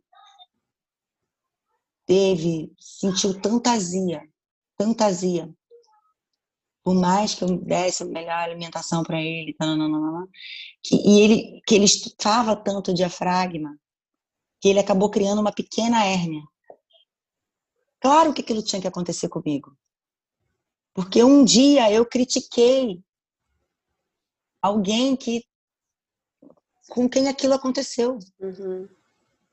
teve, 2.05 2.73
sentiu 2.79 3.39
tanta 3.39 3.71
azia, 3.71 4.27
tanta 4.75 5.05
azia. 5.05 5.53
Por 6.83 6.95
mais 6.95 7.35
que 7.35 7.43
eu 7.43 7.57
desse 7.57 8.01
a 8.01 8.05
melhor 8.05 8.37
alimentação 8.37 9.03
para 9.03 9.21
ele, 9.21 9.53
tá, 9.53 9.67
que, 10.81 10.95
e 10.95 11.21
ele, 11.21 11.61
que 11.67 11.75
ele 11.75 11.85
estufava 11.85 12.55
tanto 12.55 12.89
o 12.89 12.93
diafragma, 12.95 13.77
que 14.59 14.69
ele 14.69 14.79
acabou 14.79 15.11
criando 15.11 15.39
uma 15.39 15.51
pequena 15.51 16.03
hérnia. 16.03 16.41
Claro 17.99 18.33
que 18.33 18.41
aquilo 18.41 18.63
tinha 18.63 18.81
que 18.81 18.87
acontecer 18.87 19.29
comigo. 19.29 19.77
Porque 20.93 21.23
um 21.23 21.43
dia 21.43 21.91
eu 21.91 22.05
critiquei 22.05 23.03
alguém 24.61 25.15
que 25.15 25.45
com 26.89 27.07
quem 27.07 27.27
aquilo 27.27 27.53
aconteceu. 27.53 28.17
Uhum. 28.39 28.87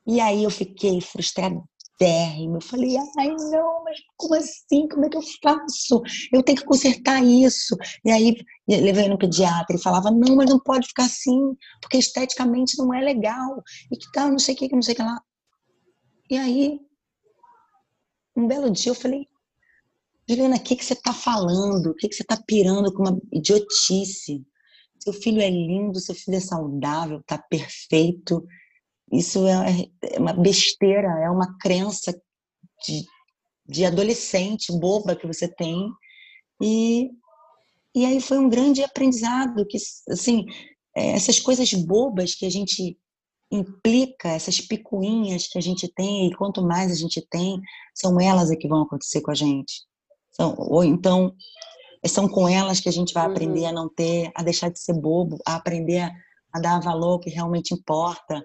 E 0.05 0.19
aí 0.19 0.43
eu 0.43 0.49
fiquei 0.49 0.99
frustradérrima. 1.01 2.57
Eu 2.57 2.61
falei, 2.61 2.95
ai 2.97 3.35
não, 3.51 3.83
mas 3.83 3.99
como 4.15 4.35
assim? 4.35 4.87
Como 4.87 5.05
é 5.05 5.09
que 5.09 5.17
eu 5.17 5.21
faço? 5.43 6.01
Eu 6.31 6.43
tenho 6.43 6.57
que 6.57 6.65
consertar 6.65 7.23
isso. 7.23 7.75
E 8.03 8.11
aí 8.11 8.35
levei 8.67 9.07
no 9.07 9.17
pediatra 9.17 9.75
e 9.75 9.81
falava, 9.81 10.09
não, 10.11 10.35
mas 10.35 10.49
não 10.49 10.59
pode 10.59 10.87
ficar 10.87 11.05
assim, 11.05 11.55
porque 11.81 11.97
esteticamente 11.97 12.77
não 12.77 12.93
é 12.93 13.01
legal. 13.01 13.63
E 13.91 13.97
que 13.97 14.11
tal, 14.11 14.29
não 14.29 14.39
sei 14.39 14.55
o 14.55 14.57
que, 14.57 14.73
não 14.73 14.81
sei 14.81 14.93
o 14.93 14.97
que 14.97 15.03
lá. 15.03 15.21
E 16.29 16.37
aí, 16.37 16.79
um 18.35 18.47
belo 18.47 18.69
dia 18.69 18.91
eu 18.91 18.95
falei, 18.95 19.27
Juliana, 20.29 20.57
o 20.57 20.59
que, 20.59 20.75
que 20.75 20.83
você 20.83 20.93
está 20.93 21.13
falando? 21.13 21.87
O 21.87 21.95
que, 21.95 22.09
que 22.09 22.15
você 22.15 22.21
está 22.21 22.35
pirando 22.35 22.93
com 22.93 23.03
uma 23.03 23.17
idiotice? 23.31 24.45
Seu 25.07 25.13
filho 25.13 25.41
é 25.41 25.49
lindo, 25.49 26.01
seu 26.01 26.13
filho 26.13 26.35
é 26.35 26.41
saudável, 26.41 27.19
está 27.19 27.37
perfeito. 27.37 28.45
Isso 29.09 29.47
é, 29.47 29.87
é 30.03 30.19
uma 30.19 30.33
besteira, 30.33 31.07
é 31.23 31.29
uma 31.29 31.57
crença 31.59 32.11
de, 32.85 33.05
de 33.65 33.85
adolescente 33.85 34.69
boba 34.77 35.15
que 35.15 35.25
você 35.25 35.47
tem. 35.47 35.89
E, 36.61 37.09
e 37.95 38.05
aí 38.05 38.19
foi 38.19 38.37
um 38.37 38.49
grande 38.49 38.83
aprendizado 38.83 39.65
que, 39.65 39.77
assim, 40.09 40.43
é, 40.93 41.11
essas 41.11 41.39
coisas 41.39 41.71
bobas 41.71 42.35
que 42.35 42.45
a 42.45 42.51
gente 42.51 42.99
implica, 43.49 44.27
essas 44.27 44.59
picuinhas 44.59 45.47
que 45.47 45.57
a 45.57 45.61
gente 45.61 45.87
tem, 45.87 46.27
e 46.27 46.35
quanto 46.35 46.61
mais 46.61 46.91
a 46.91 46.95
gente 46.95 47.25
tem, 47.29 47.61
são 47.95 48.19
elas 48.19 48.51
é 48.51 48.57
que 48.57 48.67
vão 48.67 48.81
acontecer 48.81 49.21
com 49.21 49.31
a 49.31 49.35
gente. 49.35 49.83
São, 50.33 50.53
ou 50.57 50.83
então, 50.83 51.33
são 52.05 52.27
com 52.27 52.47
elas 52.47 52.79
que 52.79 52.89
a 52.89 52.91
gente 52.91 53.13
vai 53.13 53.25
uhum. 53.25 53.31
aprender 53.31 53.65
a 53.65 53.71
não 53.71 53.89
ter, 53.89 54.31
a 54.35 54.43
deixar 54.43 54.69
de 54.69 54.79
ser 54.79 54.93
bobo, 54.93 55.37
a 55.45 55.55
aprender 55.55 55.99
a, 55.99 56.11
a 56.53 56.59
dar 56.59 56.79
valor 56.79 57.13
ao 57.13 57.19
que 57.19 57.29
realmente 57.29 57.73
importa, 57.73 58.43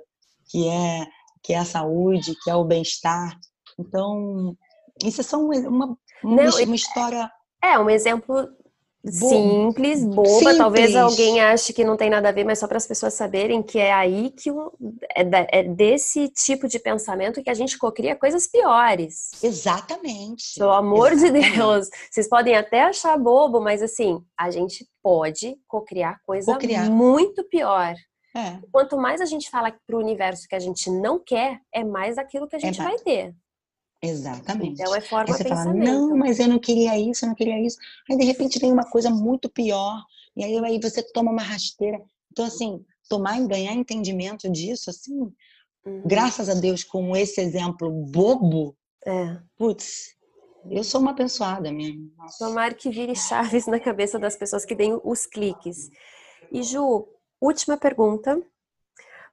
que 0.49 0.69
é 0.69 1.07
que 1.43 1.53
é 1.53 1.59
a 1.59 1.65
saúde, 1.65 2.37
que 2.43 2.49
é 2.49 2.55
o 2.55 2.65
bem-estar. 2.65 3.37
Então, 3.79 4.57
isso 5.03 5.21
é 5.21 5.25
só 5.25 5.39
uma, 5.39 5.57
uma, 5.69 5.99
não, 6.23 6.63
uma 6.65 6.77
história. 6.77 7.31
É, 7.63 7.79
um 7.79 7.91
exemplo 7.91 8.49
simples, 9.05 10.05
boba, 10.05 10.29
simples. 10.29 10.59
talvez 10.59 10.97
alguém 10.97 11.41
ache 11.41 11.73
que 11.73 11.85
não 11.85 11.97
tem 11.97 12.09
nada 12.09 12.29
a 12.29 12.33
ver, 12.33 12.45
mas 12.45 12.59
só 12.59 12.69
para 12.69 12.77
as 12.77 12.87
pessoas 12.87 13.15
saberem 13.15 13.63
que 13.63 13.79
é 13.79 13.93
aí 13.93 14.31
que 14.31 14.51
o, 14.51 14.73
é, 15.15 15.59
é, 15.61 15.63
desse 15.65 16.29
tipo 16.29 16.69
de 16.69 16.79
pensamento 16.79 17.43
que 17.43 17.51
a 17.51 17.55
gente 17.55 17.77
cocria 17.79 18.15
coisas 18.15 18.47
piores. 18.47 19.31
Exatamente. 19.43 20.59
Pelo 20.59 20.73
amor 20.73 21.13
Exatamente. 21.13 21.51
de 21.51 21.57
Deus. 21.57 21.89
Vocês 22.11 22.29
podem 22.29 22.57
até 22.57 22.83
achar 22.83 23.19
bobo, 23.19 23.61
mas 23.61 23.83
assim, 23.83 24.23
a 24.39 24.51
gente 24.51 24.87
pode 25.03 25.57
cocriar 25.67 26.21
coisa 26.25 26.53
cocriar. 26.53 26.91
muito 26.91 27.43
pior. 27.49 27.95
É. 28.35 28.59
Quanto 28.71 28.97
mais 28.97 29.21
a 29.21 29.27
gente 29.27 29.51
fala 29.51 29.75
para 29.87 29.97
o 29.97 30.01
universo 30.01 30.49
que 30.49 30.55
a 30.55 30.61
gente 30.61 30.91
não 30.91 31.19
quer, 31.19 31.61
é 31.73 31.85
mais 31.85 32.17
aquilo 32.17 32.49
que 32.49 32.57
a 32.57 32.59
gente 32.59 32.81
é 32.81 32.85
vai 32.85 32.99
ter. 32.99 33.35
Exatamente. 34.03 34.81
Então 34.81 34.95
é 34.95 35.01
forma 35.01 35.33
Aí 35.33 35.39
você 35.39 35.49
fala, 35.49 35.73
não, 35.73 36.17
mas 36.17 36.41
eu 36.41 36.49
não 36.49 36.59
queria 36.59 36.99
isso, 36.99 37.25
eu 37.25 37.29
não 37.29 37.37
queria 37.37 37.65
isso. 37.65 37.77
Aí 38.11 38.17
de 38.17 38.25
repente 38.25 38.59
vem 38.59 38.73
uma 38.73 38.91
coisa 38.91 39.11
muito 39.11 39.49
pior. 39.49 40.03
E 40.37 40.43
aí, 40.43 40.59
aí 40.59 40.81
você 40.81 41.03
toma 41.03 41.31
uma 41.31 41.43
rasteira. 41.43 42.03
Então, 42.31 42.45
assim, 42.45 42.85
tomar 43.09 43.41
e 43.41 43.47
ganhar 43.47 43.75
entendimento 43.75 44.51
disso, 44.51 44.91
assim, 44.91 45.21
uhum. 45.85 46.03
graças 46.05 46.49
a 46.49 46.55
Deus, 46.55 46.83
com 46.83 47.15
esse 47.15 47.41
exemplo 47.41 47.91
bobo, 47.91 48.75
é. 49.07 49.39
putz, 49.57 50.17
eu 50.71 50.83
sou 50.83 51.01
uma 51.01 51.11
abençoada 51.11 51.71
mesmo. 51.71 52.11
Nossa. 52.17 52.45
Tomara 52.45 52.75
que 52.75 52.91
vire 52.91 53.15
chaves 53.15 53.67
na 53.67 53.79
cabeça 53.79 54.19
das 54.19 54.35
pessoas 54.35 54.65
que 54.65 54.75
deem 54.75 54.99
os 55.05 55.27
cliques. 55.27 55.91
E 56.51 56.63
Ju, 56.63 57.07
última 57.41 57.77
pergunta. 57.77 58.41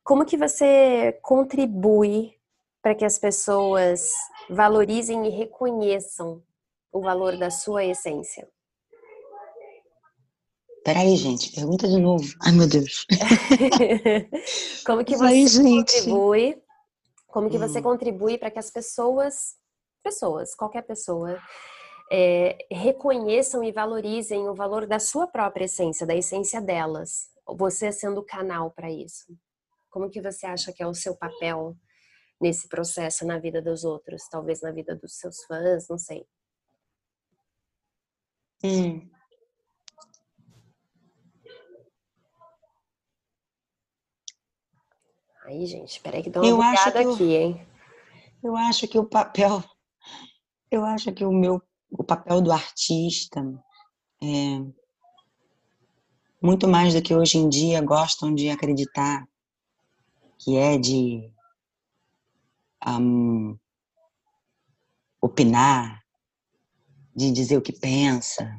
Como 0.03 0.25
que 0.25 0.37
você 0.37 1.17
contribui 1.21 2.38
para 2.89 2.95
que 2.95 3.05
as 3.05 3.19
pessoas 3.19 4.09
valorizem 4.49 5.27
e 5.27 5.29
reconheçam 5.29 6.41
o 6.91 6.99
valor 6.99 7.37
da 7.37 7.51
sua 7.51 7.85
essência? 7.85 8.49
Peraí, 10.83 11.15
gente, 11.15 11.53
pergunta 11.53 11.87
de 11.87 11.99
novo. 11.99 12.25
Ai, 12.41 12.51
meu 12.51 12.67
Deus. 12.67 13.05
como 14.87 15.05
que 15.05 15.15
você 15.15 15.23
Ai, 15.23 15.75
contribui? 15.75 16.63
Como 17.27 17.47
que 17.47 17.57
hum. 17.57 17.59
você 17.59 17.79
contribui 17.79 18.39
para 18.39 18.49
que 18.49 18.57
as 18.57 18.71
pessoas, 18.71 19.53
pessoas, 20.03 20.55
qualquer 20.55 20.81
pessoa, 20.81 21.39
é, 22.11 22.57
reconheçam 22.71 23.63
e 23.63 23.71
valorizem 23.71 24.49
o 24.49 24.55
valor 24.55 24.87
da 24.87 24.97
sua 24.97 25.27
própria 25.27 25.65
essência, 25.65 26.07
da 26.07 26.15
essência 26.15 26.59
delas? 26.59 27.29
Você 27.55 27.91
sendo 27.91 28.21
o 28.21 28.25
canal 28.25 28.71
para 28.71 28.89
isso. 28.89 29.27
Como 29.91 30.09
que 30.09 30.19
você 30.19 30.47
acha 30.47 30.73
que 30.73 30.81
é 30.81 30.87
o 30.87 30.95
seu 30.95 31.15
papel 31.15 31.77
nesse 32.39 32.67
processo 32.67 33.25
na 33.25 33.37
vida 33.37 33.61
dos 33.61 33.83
outros, 33.83 34.27
talvez 34.29 34.61
na 34.61 34.71
vida 34.71 34.95
dos 34.95 35.17
seus 35.17 35.43
fãs, 35.45 35.87
não 35.89 35.97
sei. 35.97 36.25
Hum. 38.63 39.09
Aí, 45.45 45.65
gente, 45.65 45.99
peraí 46.01 46.21
que 46.21 46.29
dá 46.29 46.41
uma 46.41 46.47
eu 46.47 46.57
bugada 46.57 46.99
aqui, 46.99 47.23
eu, 47.23 47.41
hein? 47.41 47.67
Eu 48.43 48.55
acho 48.55 48.87
que 48.87 48.99
o 48.99 49.05
papel, 49.05 49.63
eu 50.69 50.85
acho 50.85 51.11
que 51.11 51.25
o 51.25 51.31
meu, 51.31 51.61
o 51.89 52.03
papel 52.03 52.39
do 52.39 52.51
artista 52.51 53.41
é, 54.21 54.61
muito 56.41 56.67
mais 56.67 56.93
do 56.93 57.01
que 57.01 57.15
hoje 57.15 57.37
em 57.37 57.49
dia 57.49 57.81
gostam 57.81 58.33
de 58.33 58.49
acreditar, 58.49 59.27
que 60.37 60.55
é 60.55 60.77
de 60.77 61.31
um, 62.87 63.57
opinar, 65.21 66.03
de 67.15 67.31
dizer 67.31 67.57
o 67.57 67.61
que 67.61 67.73
pensa. 67.73 68.49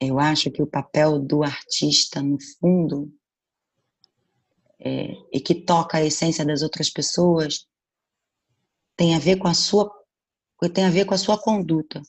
Eu 0.00 0.18
acho 0.18 0.50
que 0.50 0.62
o 0.62 0.66
papel 0.66 1.18
do 1.18 1.42
artista, 1.42 2.22
no 2.22 2.38
fundo, 2.58 3.12
é, 4.78 5.12
e 5.32 5.40
que 5.40 5.54
toca 5.54 5.98
a 5.98 6.04
essência 6.04 6.44
das 6.44 6.62
outras 6.62 6.90
pessoas, 6.90 7.66
tem 8.96 9.14
a 9.14 9.18
ver 9.18 9.36
com 9.36 9.48
a 9.48 9.54
sua 9.54 9.94
tem 10.72 10.86
a 10.86 10.90
ver 10.90 11.04
com 11.04 11.12
a 11.12 11.18
sua 11.18 11.38
conduta. 11.38 12.00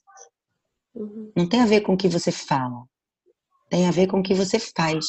Uhum. 0.96 1.32
Não 1.36 1.50
tem 1.50 1.60
a 1.60 1.66
ver 1.66 1.82
com 1.82 1.94
o 1.94 1.98
que 1.98 2.08
você 2.08 2.32
fala. 2.32 2.88
Tem 3.70 3.86
a 3.86 3.92
ver 3.92 4.08
com 4.08 4.22
o 4.22 4.24
que 4.24 4.34
você 4.34 4.58
faz. 4.58 5.06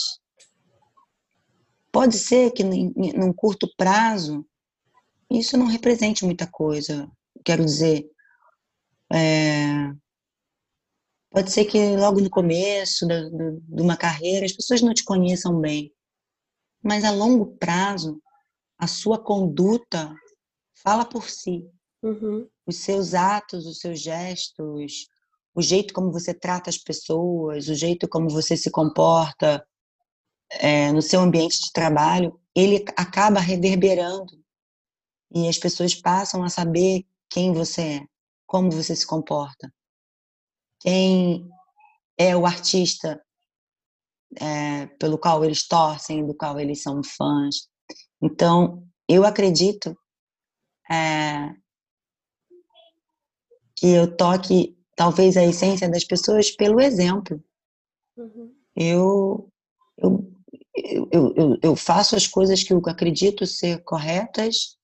Pode 1.92 2.18
ser 2.18 2.50
que 2.50 2.64
num 2.64 3.32
curto 3.32 3.72
prazo 3.76 4.44
isso 5.30 5.56
não 5.56 5.66
represente 5.66 6.24
muita 6.24 6.46
coisa. 6.46 7.10
Quero 7.44 7.64
dizer, 7.64 8.10
é, 9.12 9.92
pode 11.30 11.52
ser 11.52 11.64
que 11.64 11.96
logo 11.96 12.20
no 12.20 12.30
começo 12.30 13.06
de 13.06 13.82
uma 13.82 13.96
carreira 13.96 14.46
as 14.46 14.52
pessoas 14.52 14.80
não 14.80 14.94
te 14.94 15.04
conheçam 15.04 15.60
bem, 15.60 15.92
mas 16.82 17.04
a 17.04 17.10
longo 17.10 17.56
prazo 17.56 18.20
a 18.78 18.86
sua 18.86 19.18
conduta 19.18 20.14
fala 20.82 21.04
por 21.04 21.28
si. 21.28 21.68
Uhum. 22.02 22.48
Os 22.64 22.76
seus 22.76 23.12
atos, 23.12 23.66
os 23.66 23.80
seus 23.80 24.00
gestos, 24.00 25.08
o 25.54 25.60
jeito 25.60 25.92
como 25.92 26.12
você 26.12 26.32
trata 26.32 26.70
as 26.70 26.78
pessoas, 26.78 27.68
o 27.68 27.74
jeito 27.74 28.08
como 28.08 28.28
você 28.30 28.56
se 28.56 28.70
comporta 28.70 29.66
é, 30.50 30.92
no 30.92 31.02
seu 31.02 31.20
ambiente 31.20 31.60
de 31.60 31.72
trabalho, 31.72 32.40
ele 32.54 32.84
acaba 32.96 33.40
reverberando 33.40 34.38
e 35.34 35.48
as 35.48 35.58
pessoas 35.58 35.94
passam 35.94 36.42
a 36.42 36.48
saber 36.48 37.06
quem 37.30 37.52
você 37.52 37.82
é, 37.82 38.06
como 38.46 38.70
você 38.70 38.96
se 38.96 39.06
comporta, 39.06 39.72
quem 40.80 41.48
é 42.16 42.36
o 42.36 42.46
artista 42.46 43.22
é, 44.40 44.86
pelo 44.98 45.18
qual 45.18 45.44
eles 45.44 45.66
torcem, 45.66 46.26
do 46.26 46.34
qual 46.34 46.58
eles 46.58 46.82
são 46.82 47.02
fãs. 47.02 47.68
Então, 48.22 48.86
eu 49.08 49.24
acredito 49.24 49.96
é, 50.90 51.54
que 53.76 53.88
eu 53.88 54.16
toque 54.16 54.76
talvez 54.96 55.36
a 55.36 55.44
essência 55.44 55.88
das 55.88 56.04
pessoas 56.04 56.50
pelo 56.50 56.80
exemplo. 56.80 57.42
Uhum. 58.16 58.54
Eu, 58.74 59.52
eu, 59.96 60.32
eu, 61.12 61.34
eu, 61.36 61.58
eu, 61.62 61.76
faço 61.76 62.16
as 62.16 62.26
coisas 62.26 62.62
que 62.62 62.72
eu 62.72 62.82
acredito 62.86 63.46
ser 63.46 63.82
corretas, 63.84 64.77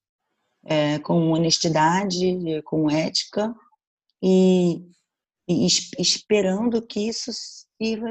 é, 0.66 0.98
com 0.98 1.30
honestidade, 1.32 2.62
com 2.64 2.90
ética, 2.90 3.54
e, 4.22 4.80
e 5.48 5.66
esperando 5.98 6.80
que 6.80 7.08
isso 7.08 7.30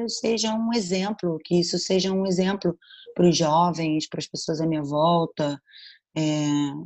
seja 0.07 0.53
um 0.53 0.71
exemplo, 0.73 1.39
que 1.43 1.59
isso 1.59 1.79
seja 1.79 2.11
um 2.11 2.25
exemplo 2.25 2.77
para 3.15 3.27
os 3.27 3.37
jovens, 3.37 4.07
para 4.07 4.19
as 4.19 4.27
pessoas 4.27 4.61
à 4.61 4.67
minha 4.67 4.83
volta. 4.83 5.59
É, 6.15 6.21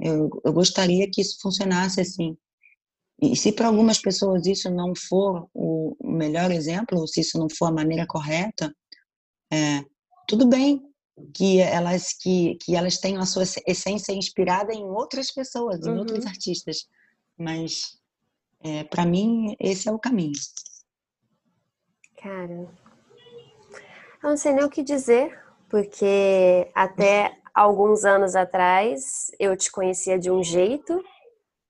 eu, 0.02 0.30
eu 0.44 0.54
gostaria 0.54 1.10
que 1.12 1.22
isso 1.22 1.38
funcionasse 1.42 2.00
assim. 2.00 2.38
E 3.22 3.36
se 3.36 3.52
para 3.52 3.68
algumas 3.68 4.00
pessoas 4.00 4.46
isso 4.46 4.70
não 4.70 4.94
for 4.96 5.50
o 5.54 5.96
melhor 6.04 6.52
exemplo, 6.52 7.00
ou 7.00 7.08
se 7.08 7.22
isso 7.22 7.38
não 7.38 7.50
for 7.50 7.68
a 7.68 7.72
maneira 7.72 8.06
correta, 8.08 8.74
é, 9.52 9.84
tudo 10.28 10.48
bem 10.48 10.87
que 11.34 11.60
elas 11.60 12.14
que, 12.14 12.56
que 12.56 12.76
elas 12.76 12.98
tenham 12.98 13.22
a 13.22 13.26
sua 13.26 13.44
essência 13.66 14.14
inspirada 14.14 14.74
em 14.74 14.84
outras 14.84 15.32
pessoas, 15.32 15.86
em 15.86 15.92
uhum. 15.92 16.00
outros 16.00 16.26
artistas, 16.26 16.88
mas 17.38 18.00
é, 18.62 18.84
para 18.84 19.06
mim 19.06 19.56
esse 19.60 19.90
é 19.90 19.92
o 19.92 20.00
caminho. 20.00 20.34
Cara, 22.22 22.68
eu 24.24 24.30
não 24.30 24.38
sei 24.38 24.54
nem 24.54 24.66
o 24.66 24.70
que 24.70 24.84
dizer, 24.84 25.40
porque 25.70 26.70
até 26.74 27.38
alguns 27.54 28.06
anos 28.06 28.36
atrás 28.36 29.32
eu 29.40 29.56
te 29.56 29.72
conhecia 29.72 30.18
de 30.18 30.30
um 30.30 30.44
jeito 30.44 31.04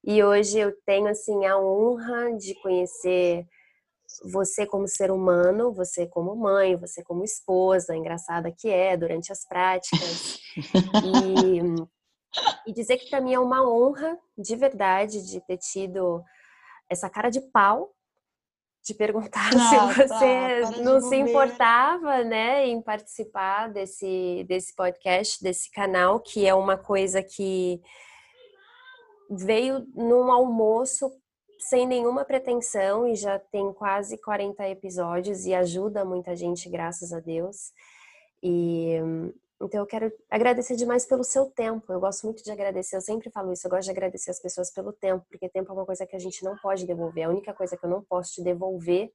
e 0.04 0.24
hoje 0.24 0.60
eu 0.60 0.74
tenho 0.86 1.08
assim 1.08 1.46
a 1.46 1.58
honra 1.58 2.34
de 2.38 2.56
conhecer 2.56 3.46
você 4.32 4.66
como 4.66 4.88
ser 4.88 5.12
humano, 5.12 5.74
você 5.74 6.08
como 6.08 6.36
mãe, 6.36 6.76
você 6.76 7.04
como 7.04 7.24
esposa, 7.24 7.96
engraçada 7.96 8.52
que 8.52 8.70
é 8.70 8.96
durante 8.96 9.32
as 9.32 9.46
práticas. 9.46 10.40
e, 11.06 12.70
e 12.70 12.74
dizer 12.74 12.98
que 12.98 13.10
para 13.10 13.22
mim 13.22 13.34
é 13.34 13.40
uma 13.40 13.68
honra 13.68 14.18
de 14.38 14.56
verdade 14.56 15.26
de 15.30 15.40
ter 15.42 15.58
tido 15.58 16.24
essa 16.90 17.10
cara 17.10 17.30
de 17.30 17.42
pau 17.42 17.94
de 18.88 18.94
perguntar 18.94 19.50
ah, 19.54 19.92
se 19.92 20.08
você 20.08 20.62
tá, 20.62 20.82
não 20.82 21.02
se 21.02 21.16
importava, 21.18 22.24
né, 22.24 22.66
em 22.66 22.82
participar 22.82 23.68
desse 23.68 24.46
desse 24.48 24.74
podcast, 24.74 25.44
desse 25.44 25.70
canal, 25.70 26.22
que 26.22 26.48
é 26.48 26.54
uma 26.54 26.78
coisa 26.78 27.22
que 27.22 27.82
veio 29.30 29.86
num 29.94 30.32
almoço 30.32 31.12
sem 31.60 31.88
nenhuma 31.88 32.26
pretensão 32.26 33.08
e 33.08 33.16
já 33.16 33.40
tem 33.40 33.72
quase 33.74 34.18
40 34.18 34.68
episódios 34.70 35.46
e 35.46 35.54
ajuda 35.54 36.06
muita 36.06 36.36
gente, 36.36 36.70
graças 36.70 37.14
a 37.14 37.20
Deus. 37.20 37.72
E 38.42 38.98
então 39.62 39.80
eu 39.80 39.88
quero 39.88 40.12
agradecer 40.30 40.76
demais 40.76 41.06
pelo 41.06 41.24
seu 41.24 41.48
tempo. 41.48 41.92
Eu 41.92 42.00
gosto 42.00 42.26
muito 42.26 42.44
de 42.44 42.52
agradecer, 42.52 42.96
eu 42.96 43.02
sempre 43.02 43.32
falo 43.32 43.52
isso, 43.52 43.66
eu 43.66 43.72
gosto 43.72 43.86
de 43.86 43.92
agradecer 43.92 44.30
as 44.30 44.40
pessoas 44.40 44.72
pelo 44.72 44.94
tempo, 44.94 45.26
porque 45.30 45.50
tempo 45.50 45.72
é 45.72 45.74
uma 45.74 45.86
coisa 45.86 46.06
que 46.06 46.16
a 46.16 46.20
gente 46.20 46.44
não 46.44 46.56
pode 46.58 46.86
devolver. 46.86 47.24
A 47.26 47.30
única 47.30 47.54
coisa 47.54 47.76
que 47.76 47.84
eu 47.84 47.90
não 47.90 48.04
posso 48.04 48.34
te 48.34 48.44
devolver 48.44 49.12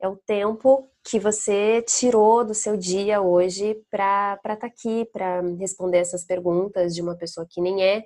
é 0.00 0.08
o 0.08 0.16
tempo 0.16 0.90
que 1.02 1.20
você 1.20 1.82
tirou 1.82 2.44
do 2.44 2.54
seu 2.54 2.76
dia 2.76 3.20
hoje 3.20 3.74
para 3.90 4.34
estar 4.36 4.56
tá 4.56 4.66
aqui, 4.66 5.04
para 5.12 5.42
responder 5.58 5.98
essas 5.98 6.24
perguntas 6.24 6.94
de 6.94 7.02
uma 7.02 7.16
pessoa 7.16 7.46
que 7.48 7.60
nem 7.60 7.84
é 7.84 8.04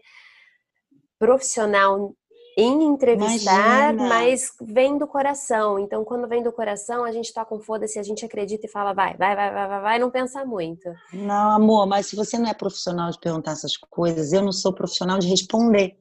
profissional 1.18 2.14
em 2.60 2.82
entrevistar, 2.82 3.94
Imagina. 3.94 4.08
mas 4.08 4.52
vem 4.60 4.98
do 4.98 5.06
coração. 5.06 5.78
Então, 5.78 6.04
quando 6.04 6.26
vem 6.26 6.42
do 6.42 6.50
coração, 6.50 7.04
a 7.04 7.12
gente 7.12 7.32
toca 7.32 7.54
um 7.54 7.60
foda-se, 7.60 8.00
a 8.00 8.02
gente 8.02 8.24
acredita 8.24 8.66
e 8.66 8.68
fala, 8.68 8.92
vai, 8.92 9.16
vai, 9.16 9.36
vai, 9.36 9.52
vai, 9.52 9.68
vai, 9.68 9.80
vai, 9.80 9.98
não 10.00 10.10
pensa 10.10 10.44
muito. 10.44 10.88
Não, 11.12 11.52
amor, 11.52 11.86
mas 11.86 12.06
se 12.06 12.16
você 12.16 12.36
não 12.36 12.50
é 12.50 12.54
profissional 12.54 13.12
de 13.12 13.20
perguntar 13.20 13.52
essas 13.52 13.76
coisas, 13.76 14.32
eu 14.32 14.42
não 14.42 14.50
sou 14.50 14.72
profissional 14.72 15.20
de 15.20 15.28
responder. 15.28 15.96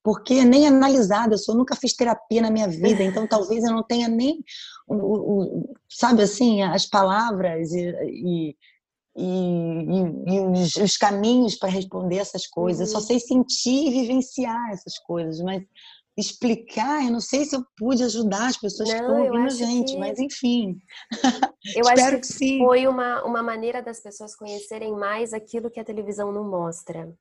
Porque 0.00 0.44
nem 0.44 0.68
analisada, 0.68 1.34
eu 1.34 1.38
sou, 1.38 1.56
nunca 1.56 1.74
fiz 1.74 1.92
terapia 1.92 2.40
na 2.40 2.52
minha 2.52 2.68
vida, 2.68 3.02
então 3.02 3.26
talvez 3.26 3.64
eu 3.64 3.72
não 3.72 3.82
tenha 3.82 4.06
nem, 4.06 4.44
o, 4.86 4.94
o, 4.94 5.74
sabe 5.88 6.22
assim, 6.22 6.62
as 6.62 6.86
palavras 6.86 7.72
e, 7.72 7.90
e 8.04 8.56
e, 9.16 9.24
e, 9.24 10.34
e 10.34 10.40
os, 10.40 10.76
os, 10.76 10.96
caminhos 10.96 11.56
para 11.56 11.70
responder 11.70 12.16
essas 12.16 12.46
coisas. 12.46 12.80
Uhum. 12.80 12.86
Eu 12.86 12.92
só 12.92 12.98
uhum. 12.98 13.18
sei 13.18 13.18
sentir 13.18 13.86
e 13.86 13.90
vivenciar 13.90 14.70
essas 14.70 14.98
coisas, 14.98 15.40
mas 15.40 15.62
explicar, 16.16 17.04
eu 17.04 17.10
não 17.10 17.20
sei 17.20 17.44
se 17.44 17.54
eu 17.54 17.64
pude 17.76 18.02
ajudar 18.02 18.46
as 18.46 18.56
pessoas 18.56 18.88
não, 18.88 18.96
que 18.96 19.02
estão 19.02 19.22
ouvindo 19.22 19.46
a 19.46 19.48
gente, 19.50 19.92
que... 19.92 19.98
mas 19.98 20.18
enfim. 20.18 20.80
Eu 21.74 21.86
acho 21.88 22.10
que, 22.10 22.18
que 22.20 22.26
sim. 22.26 22.58
foi 22.58 22.86
uma, 22.86 23.22
uma 23.24 23.42
maneira 23.42 23.82
das 23.82 24.00
pessoas 24.00 24.34
conhecerem 24.34 24.92
mais 24.92 25.34
aquilo 25.34 25.70
que 25.70 25.78
a 25.78 25.84
televisão 25.84 26.32
não 26.32 26.48
mostra. 26.48 27.12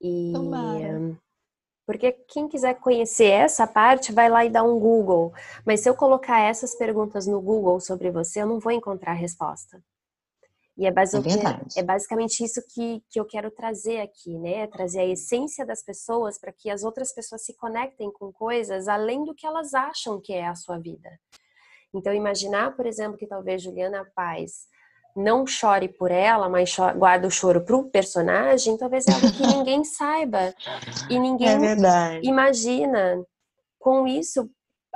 E 0.00 0.32
Tomara. 0.32 1.18
Porque 1.86 2.12
quem 2.28 2.48
quiser 2.48 2.74
conhecer 2.74 3.26
essa 3.26 3.66
parte, 3.66 4.12
vai 4.12 4.30
lá 4.30 4.44
e 4.44 4.50
dá 4.50 4.62
um 4.62 4.78
Google. 4.78 5.34
Mas 5.66 5.80
se 5.80 5.88
eu 5.88 5.94
colocar 5.94 6.40
essas 6.40 6.74
perguntas 6.74 7.26
no 7.26 7.40
Google 7.40 7.78
sobre 7.80 8.10
você, 8.10 8.40
eu 8.40 8.46
não 8.46 8.58
vou 8.58 8.72
encontrar 8.72 9.12
a 9.12 9.16
resposta. 9.16 9.82
E 10.76 10.86
é, 10.86 10.88
é, 10.88 11.80
é, 11.80 11.82
basicamente 11.84 12.42
isso 12.42 12.60
que, 12.74 13.00
que 13.08 13.20
eu 13.20 13.24
quero 13.24 13.48
trazer 13.50 14.00
aqui, 14.00 14.36
né? 14.38 14.66
Trazer 14.66 15.00
a 15.00 15.06
essência 15.06 15.64
das 15.64 15.84
pessoas 15.84 16.38
para 16.38 16.52
que 16.52 16.68
as 16.68 16.82
outras 16.82 17.14
pessoas 17.14 17.44
se 17.44 17.56
conectem 17.56 18.10
com 18.12 18.32
coisas 18.32 18.88
além 18.88 19.24
do 19.24 19.34
que 19.34 19.46
elas 19.46 19.72
acham 19.72 20.20
que 20.20 20.32
é 20.32 20.48
a 20.48 20.56
sua 20.56 20.78
vida. 20.78 21.08
Então, 21.94 22.12
imaginar, 22.12 22.74
por 22.74 22.86
exemplo, 22.86 23.16
que 23.16 23.26
talvez 23.26 23.62
Juliana 23.62 24.04
Paz 24.16 24.66
não 25.14 25.46
chore 25.46 25.88
por 25.88 26.10
ela, 26.10 26.48
mas 26.48 26.74
guarda 26.96 27.28
o 27.28 27.30
choro 27.30 27.64
para 27.64 27.76
o 27.76 27.88
personagem, 27.88 28.76
talvez 28.76 29.06
é 29.06 29.12
algo 29.12 29.30
que 29.30 29.46
ninguém 29.46 29.84
saiba. 29.84 30.52
E 31.08 31.20
ninguém 31.20 31.50
é 31.50 32.20
imagina. 32.20 33.24
Com 33.78 34.08
isso, 34.08 34.50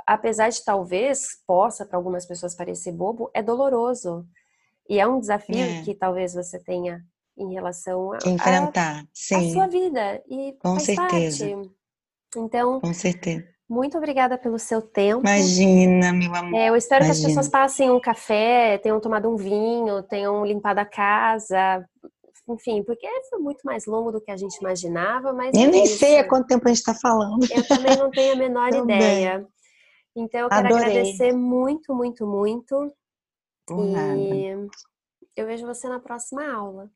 apesar 0.05 0.49
de 0.49 0.65
talvez 0.65 1.41
possa 1.47 1.85
para 1.85 1.95
algumas 1.95 2.25
pessoas 2.25 2.55
parecer 2.55 2.91
bobo, 2.91 3.29
é 3.33 3.41
doloroso 3.41 4.27
e 4.89 4.99
é 4.99 5.07
um 5.07 5.19
desafio 5.19 5.59
é. 5.59 5.83
que 5.83 5.93
talvez 5.93 6.33
você 6.33 6.57
tenha 6.59 7.01
em 7.37 7.53
relação 7.53 8.11
a, 8.11 8.17
enfrentar, 8.25 9.03
a, 9.03 9.37
a 9.37 9.49
sua 9.51 9.67
vida 9.67 10.21
e 10.27 10.57
com 10.59 10.79
certeza. 10.79 11.47
Parte. 11.47 11.71
Então, 12.35 12.81
com 12.81 12.93
certeza. 12.93 13.45
Muito 13.69 13.97
obrigada 13.97 14.35
pelo 14.35 14.57
seu 14.57 14.81
tempo. 14.81 15.21
Imagina, 15.21 16.11
meu 16.11 16.33
amor. 16.33 16.59
É, 16.59 16.69
eu 16.69 16.75
espero 16.75 17.05
imagina. 17.05 17.27
que 17.27 17.31
as 17.31 17.35
pessoas 17.35 17.47
passem 17.47 17.91
um 17.91 17.99
café, 17.99 18.79
tenham 18.79 18.99
tomado 18.99 19.29
um 19.29 19.35
vinho, 19.35 20.01
tenham 20.01 20.43
limpado 20.43 20.79
a 20.79 20.85
casa, 20.85 21.85
enfim, 22.49 22.83
porque 22.83 23.07
foi 23.29 23.37
muito 23.37 23.61
mais 23.63 23.85
longo 23.85 24.11
do 24.11 24.19
que 24.19 24.31
a 24.31 24.37
gente 24.37 24.55
imaginava, 24.55 25.31
mas. 25.31 25.55
Eu 25.55 25.61
é 25.61 25.67
nem 25.67 25.83
isso. 25.83 25.99
sei 25.99 26.17
há 26.17 26.27
quanto 26.27 26.47
tempo 26.47 26.67
a 26.67 26.69
gente 26.69 26.79
está 26.79 26.95
falando. 26.95 27.45
Eu 27.51 27.67
também 27.67 27.95
não 27.95 28.09
tenho 28.09 28.33
a 28.33 28.37
menor 28.37 28.69
ideia. 28.73 29.47
Então, 30.15 30.41
eu 30.41 30.49
quero 30.49 30.67
Adorei. 30.67 30.85
agradecer 30.85 31.31
muito, 31.31 31.93
muito, 31.93 32.25
muito. 32.25 32.91
Por 33.75 33.85
nada. 33.85 34.19
E 34.19 34.69
eu 35.35 35.45
vejo 35.45 35.65
você 35.65 35.87
na 35.87 35.99
próxima 35.99 36.51
aula. 36.51 36.91